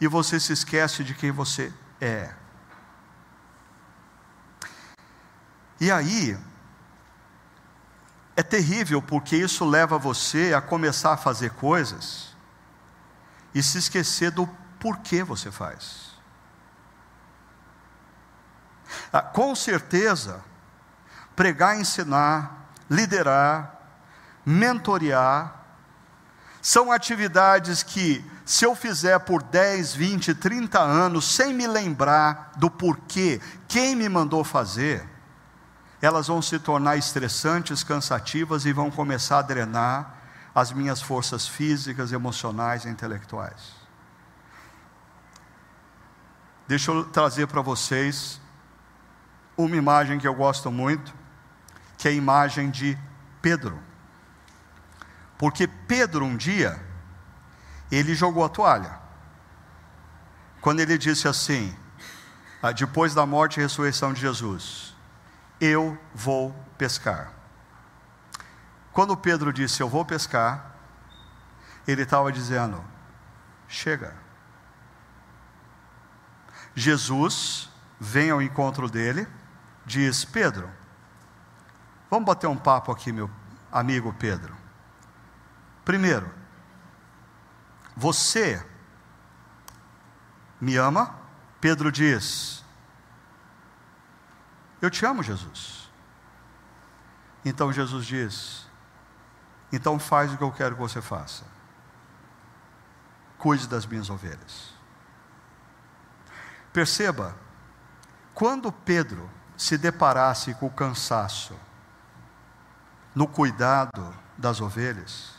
[0.00, 2.30] E você se esquece de quem você é.
[5.80, 6.38] E aí,
[8.36, 12.34] é terrível porque isso leva você a começar a fazer coisas
[13.54, 14.46] e se esquecer do
[14.78, 16.12] porquê você faz.
[19.12, 20.42] Ah, com certeza,
[21.36, 23.78] pregar, ensinar, liderar,
[24.44, 25.60] mentorear,
[26.60, 32.70] são atividades que, se eu fizer por 10, 20, 30 anos, sem me lembrar do
[32.70, 35.11] porquê, quem me mandou fazer,
[36.02, 40.16] elas vão se tornar estressantes, cansativas e vão começar a drenar
[40.52, 43.72] as minhas forças físicas, emocionais e intelectuais.
[46.66, 48.40] Deixa eu trazer para vocês
[49.56, 51.14] uma imagem que eu gosto muito,
[51.96, 52.98] que é a imagem de
[53.40, 53.80] Pedro.
[55.38, 56.84] Porque Pedro, um dia,
[57.92, 58.98] ele jogou a toalha.
[60.60, 61.76] Quando ele disse assim,
[62.60, 64.91] ah, depois da morte e ressurreição de Jesus,
[65.64, 67.32] eu vou pescar.
[68.92, 70.74] Quando Pedro disse eu vou pescar,
[71.86, 72.82] ele estava dizendo:
[73.68, 74.14] chega.
[76.74, 79.26] Jesus vem ao encontro dele,
[79.86, 80.68] diz: Pedro,
[82.12, 83.30] Vamos bater um papo aqui, meu
[83.72, 84.54] amigo Pedro.
[85.82, 86.30] Primeiro,
[87.96, 88.62] você
[90.60, 91.16] me ama?
[91.58, 92.61] Pedro diz:
[94.82, 95.88] Eu te amo, Jesus.
[97.44, 98.66] Então Jesus diz:
[99.72, 101.44] Então faz o que eu quero que você faça.
[103.38, 104.74] Cuide das minhas ovelhas.
[106.72, 107.36] Perceba,
[108.34, 111.56] quando Pedro se deparasse com o cansaço,
[113.14, 115.34] no cuidado das ovelhas,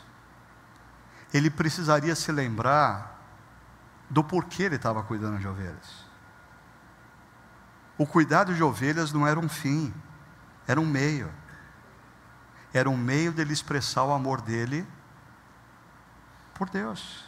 [1.32, 3.20] ele precisaria se lembrar
[4.08, 6.03] do porquê ele estava cuidando de ovelhas.
[7.96, 9.92] O cuidado de ovelhas não era um fim,
[10.66, 11.32] era um meio.
[12.72, 14.86] Era um meio dele expressar o amor dele
[16.54, 17.24] por Deus.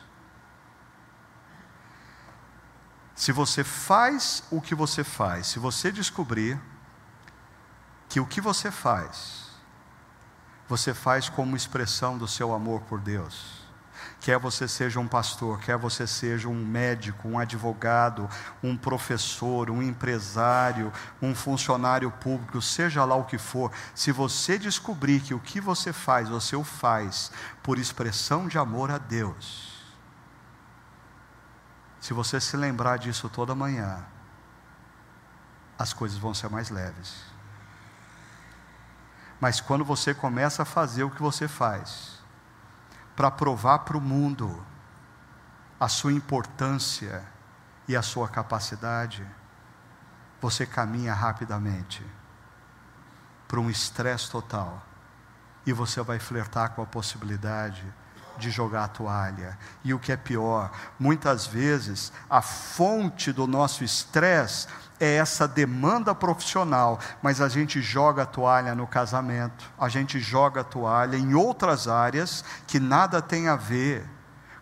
[3.14, 6.60] Se você faz o que você faz, se você descobrir
[8.08, 9.46] que o que você faz
[10.68, 13.65] você faz como expressão do seu amor por Deus.
[14.20, 18.28] Quer você seja um pastor, quer você seja um médico, um advogado,
[18.62, 20.92] um professor, um empresário,
[21.22, 25.92] um funcionário público, seja lá o que for, se você descobrir que o que você
[25.92, 27.30] faz, você o faz
[27.62, 29.76] por expressão de amor a Deus,
[32.00, 34.04] se você se lembrar disso toda manhã,
[35.78, 37.22] as coisas vão ser mais leves.
[39.40, 42.15] Mas quando você começa a fazer o que você faz,
[43.16, 44.64] para provar para o mundo
[45.80, 47.24] a sua importância
[47.88, 49.26] e a sua capacidade,
[50.40, 52.04] você caminha rapidamente
[53.48, 54.82] para um estresse total
[55.64, 57.84] e você vai flertar com a possibilidade
[58.38, 59.58] de jogar a toalha.
[59.84, 64.68] E o que é pior, muitas vezes a fonte do nosso estresse
[64.98, 70.62] é essa demanda profissional, mas a gente joga a toalha no casamento, a gente joga
[70.62, 74.08] a toalha em outras áreas que nada tem a ver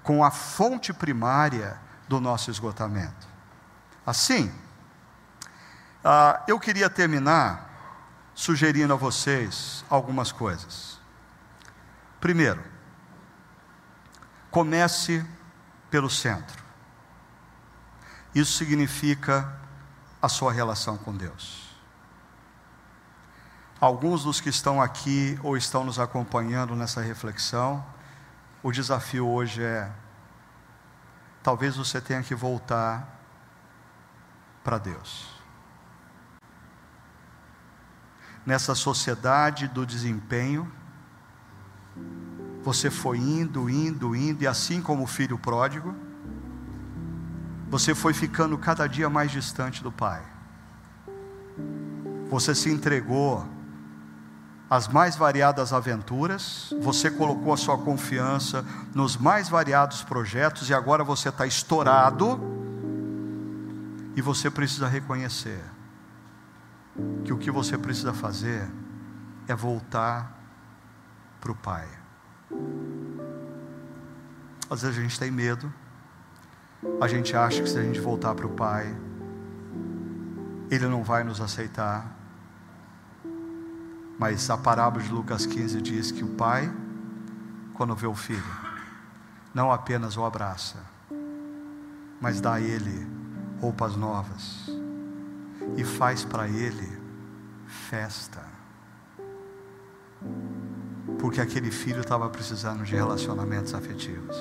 [0.03, 3.27] com a fonte primária do nosso esgotamento.
[4.05, 4.53] Assim,
[6.05, 7.70] uh, eu queria terminar
[8.35, 11.01] sugerindo a vocês algumas coisas.
[12.20, 12.62] Primeiro,
[14.55, 15.26] comece
[15.90, 16.62] pelo centro.
[18.32, 19.52] Isso significa
[20.22, 21.74] a sua relação com Deus.
[23.80, 27.84] Alguns dos que estão aqui ou estão nos acompanhando nessa reflexão,
[28.62, 29.90] o desafio hoje é:
[31.42, 33.09] talvez você tenha que voltar
[34.62, 35.34] para Deus.
[38.46, 40.72] Nessa sociedade do desempenho,
[42.65, 45.95] você foi indo, indo, indo, e assim como o filho pródigo,
[47.69, 50.23] você foi ficando cada dia mais distante do Pai.
[52.31, 53.47] Você se entregou
[54.71, 61.05] as mais variadas aventuras, você colocou a sua confiança nos mais variados projetos e agora
[61.05, 62.41] você está estourado.
[64.17, 65.62] E você precisa reconhecer
[67.25, 68.71] que o que você precisa fazer
[69.47, 70.33] é voltar
[71.41, 72.03] para o Pai.
[74.68, 75.72] Às vezes a gente tem medo,
[77.01, 78.95] a gente acha que se a gente voltar para o Pai,
[80.70, 82.12] Ele não vai nos aceitar.
[84.18, 86.72] Mas a parábola de Lucas 15 diz que o pai,
[87.74, 88.42] quando vê o filho,
[89.53, 90.78] não apenas o abraça,
[92.20, 93.07] mas dá a ele
[93.61, 94.68] roupas novas
[95.76, 97.01] e faz para ele
[97.66, 98.53] festa.
[101.25, 104.37] Porque aquele filho estava precisando de relacionamentos afetivos.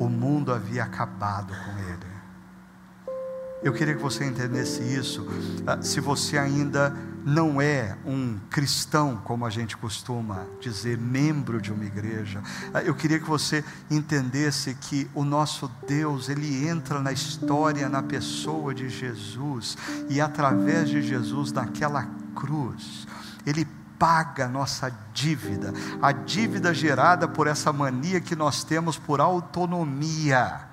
[0.00, 3.14] O mundo havia acabado com ele.
[3.62, 5.24] Eu queria que você entendesse isso.
[5.64, 6.90] Ah, se você ainda
[7.24, 12.42] não é um cristão, como a gente costuma dizer, membro de uma igreja,
[12.74, 18.02] ah, eu queria que você entendesse que o nosso Deus, ele entra na história, na
[18.02, 19.78] pessoa de Jesus,
[20.08, 23.06] e através de Jesus, naquela cruz,
[23.46, 23.64] ele
[24.04, 30.68] paga a nossa dívida, a dívida gerada por essa mania que nós temos por autonomia.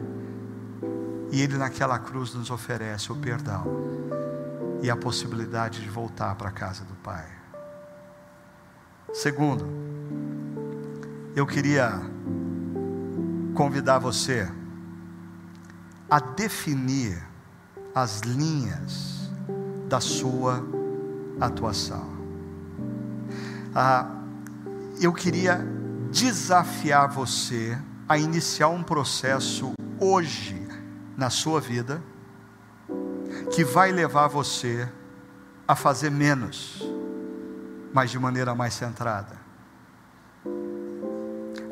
[1.32, 3.64] E Ele naquela cruz nos oferece o perdão
[4.82, 7.26] e a possibilidade de voltar para a casa do Pai.
[9.14, 9.66] Segundo,
[11.34, 12.02] eu queria
[13.56, 14.52] convidar você
[16.10, 17.26] a definir
[17.96, 19.32] as linhas
[19.88, 20.62] da sua
[21.40, 22.11] atuação.
[23.74, 24.06] Ah,
[25.00, 25.66] eu queria
[26.12, 30.68] desafiar você a iniciar um processo hoje
[31.16, 32.04] na sua vida
[33.54, 34.90] que vai levar você
[35.66, 36.82] a fazer menos,
[37.94, 39.40] mas de maneira mais centrada.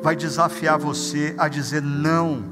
[0.02, 2.42] Vai desafiar você a dizer não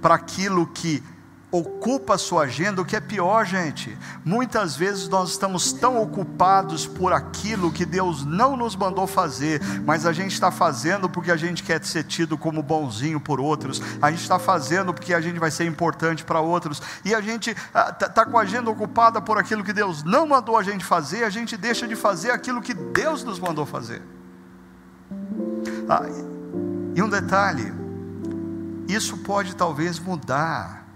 [0.00, 1.02] para aquilo que
[1.50, 3.96] ocupa a sua agenda, o que é pior, gente.
[4.24, 10.04] Muitas vezes nós estamos tão ocupados por aquilo que Deus não nos mandou fazer, mas
[10.04, 14.10] a gente está fazendo porque a gente quer ser tido como bonzinho por outros, a
[14.10, 17.92] gente está fazendo porque a gente vai ser importante para outros, e a gente está
[17.92, 21.30] tá com a agenda ocupada por aquilo que Deus não mandou a gente fazer, a
[21.30, 24.02] gente deixa de fazer aquilo que Deus nos mandou fazer.
[25.88, 26.02] Ah,
[26.94, 27.72] e um detalhe,
[28.86, 30.87] isso pode talvez mudar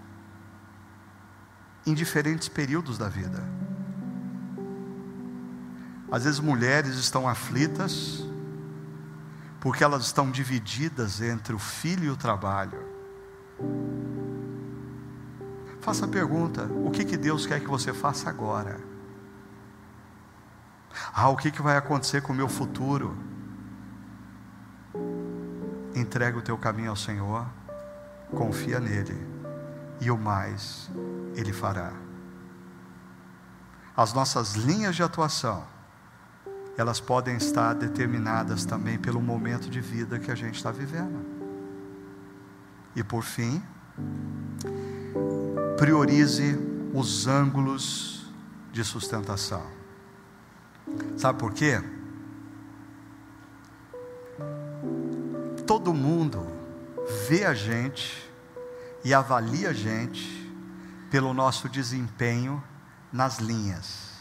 [1.86, 3.42] em diferentes períodos da vida.
[6.10, 8.22] Às vezes mulheres estão aflitas
[9.58, 12.82] porque elas estão divididas entre o filho e o trabalho.
[15.80, 18.78] Faça a pergunta: o que, que Deus quer que você faça agora?
[21.14, 23.16] Ah, o que, que vai acontecer com o meu futuro?
[25.94, 27.46] Entrega o teu caminho ao Senhor,
[28.30, 29.16] confia nele,
[30.02, 30.90] e o mais
[31.36, 31.92] ele fará.
[33.96, 35.64] As nossas linhas de atuação,
[36.76, 41.24] elas podem estar determinadas também pelo momento de vida que a gente está vivendo.
[42.96, 43.62] E por fim,
[45.78, 46.58] priorize
[46.92, 48.26] os ângulos
[48.72, 49.64] de sustentação.
[51.16, 51.80] Sabe por quê?
[55.64, 56.44] Todo mundo
[57.28, 58.31] vê a gente
[59.04, 60.42] e avalia a gente
[61.10, 62.62] pelo nosso desempenho
[63.12, 64.12] nas linhas.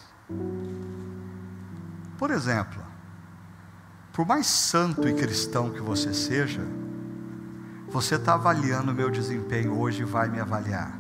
[2.18, 2.84] Por exemplo,
[4.12, 6.62] por mais santo e cristão que você seja,
[7.90, 10.98] você está avaliando o meu desempenho hoje e vai me avaliar,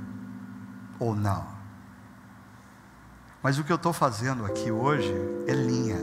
[1.00, 1.48] ou não.
[3.44, 5.14] Mas o que eu estou fazendo aqui hoje
[5.48, 6.00] é linha.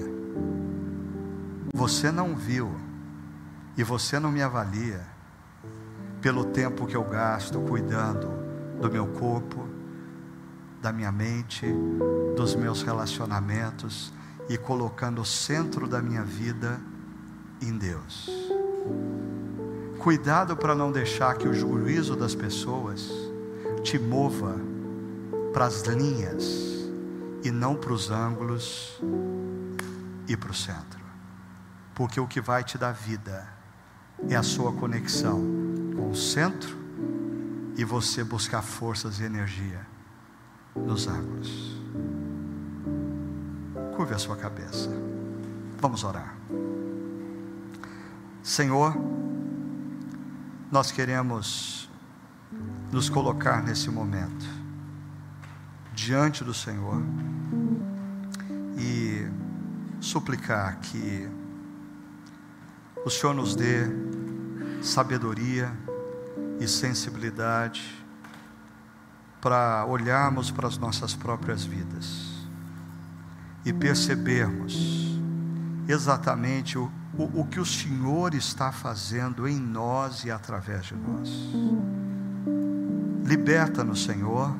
[1.72, 2.74] Você não viu
[3.76, 5.17] e você não me avalia
[6.20, 8.28] pelo tempo que eu gasto cuidando
[8.80, 9.68] do meu corpo,
[10.80, 11.66] da minha mente,
[12.36, 14.12] dos meus relacionamentos
[14.48, 16.80] e colocando o centro da minha vida
[17.60, 18.30] em Deus.
[19.98, 23.10] Cuidado para não deixar que o juízo das pessoas
[23.82, 24.54] te mova
[25.52, 26.88] para as linhas
[27.42, 29.00] e não para os ângulos
[30.28, 31.00] e para o centro.
[31.94, 33.46] Porque o que vai te dar vida
[34.28, 35.42] é a sua conexão
[35.98, 36.76] o centro
[37.76, 39.86] e você buscar forças e energia
[40.74, 41.76] nos ângulos.
[43.96, 44.90] Curve a sua cabeça.
[45.80, 46.36] Vamos orar.
[48.42, 48.96] Senhor,
[50.70, 51.88] nós queremos
[52.90, 54.46] nos colocar nesse momento
[55.92, 57.02] diante do Senhor
[58.76, 59.26] e
[60.00, 61.28] suplicar que
[63.04, 63.82] o Senhor nos dê
[64.80, 65.72] sabedoria
[66.60, 68.04] e sensibilidade
[69.40, 72.38] para olharmos para as nossas próprias vidas
[73.64, 75.18] e percebermos
[75.86, 81.30] exatamente o, o, o que o Senhor está fazendo em nós e através de nós.
[83.24, 84.54] Liberta-nos, Senhor,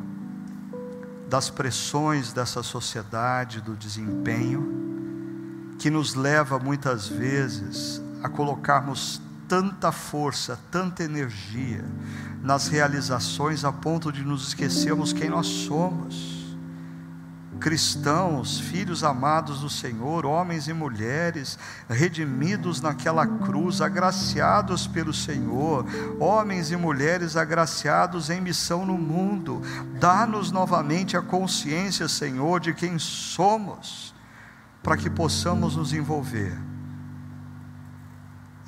[1.29, 10.61] das pressões dessa sociedade, do desempenho, que nos leva muitas vezes a colocarmos tanta força,
[10.71, 11.83] tanta energia
[12.43, 16.39] nas realizações a ponto de nos esquecermos quem nós somos.
[17.59, 21.59] Cristãos, filhos amados do Senhor, homens e mulheres,
[21.89, 25.85] redimidos naquela cruz, agraciados pelo Senhor,
[26.21, 29.61] homens e mulheres agraciados em missão no mundo,
[29.99, 34.15] dá-nos novamente a consciência, Senhor, de quem somos,
[34.81, 36.68] para que possamos nos envolver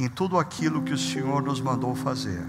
[0.01, 2.43] em tudo aquilo que o Senhor nos mandou fazer,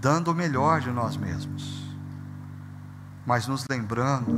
[0.00, 1.84] dando o melhor de nós mesmos,
[3.24, 4.32] mas nos lembrando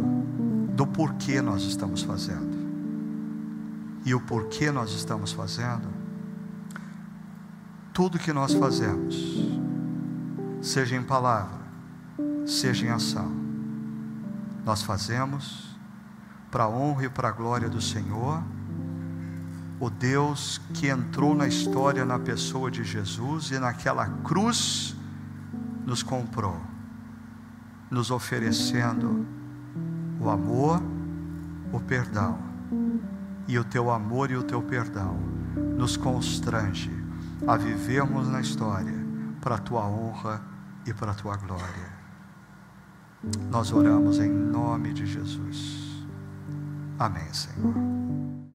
[0.74, 2.58] do porquê nós estamos fazendo.
[4.04, 5.88] E o porquê nós estamos fazendo,
[7.94, 9.16] tudo que nós fazemos,
[10.60, 11.58] seja em palavra,
[12.46, 13.32] seja em ação,
[14.62, 15.74] nós fazemos
[16.50, 18.42] para a honra e para a glória do Senhor
[19.80, 24.96] o Deus que entrou na história na pessoa de Jesus e naquela cruz
[25.86, 26.60] nos comprou,
[27.90, 29.26] nos oferecendo
[30.20, 30.82] o amor,
[31.72, 32.38] o perdão.
[33.46, 35.16] E o teu amor e o teu perdão
[35.76, 36.92] nos constrange
[37.46, 38.94] a vivermos na história
[39.40, 40.42] para a tua honra
[40.84, 41.98] e para a tua glória.
[43.50, 46.06] Nós oramos em nome de Jesus.
[46.98, 48.07] Amém, Senhor.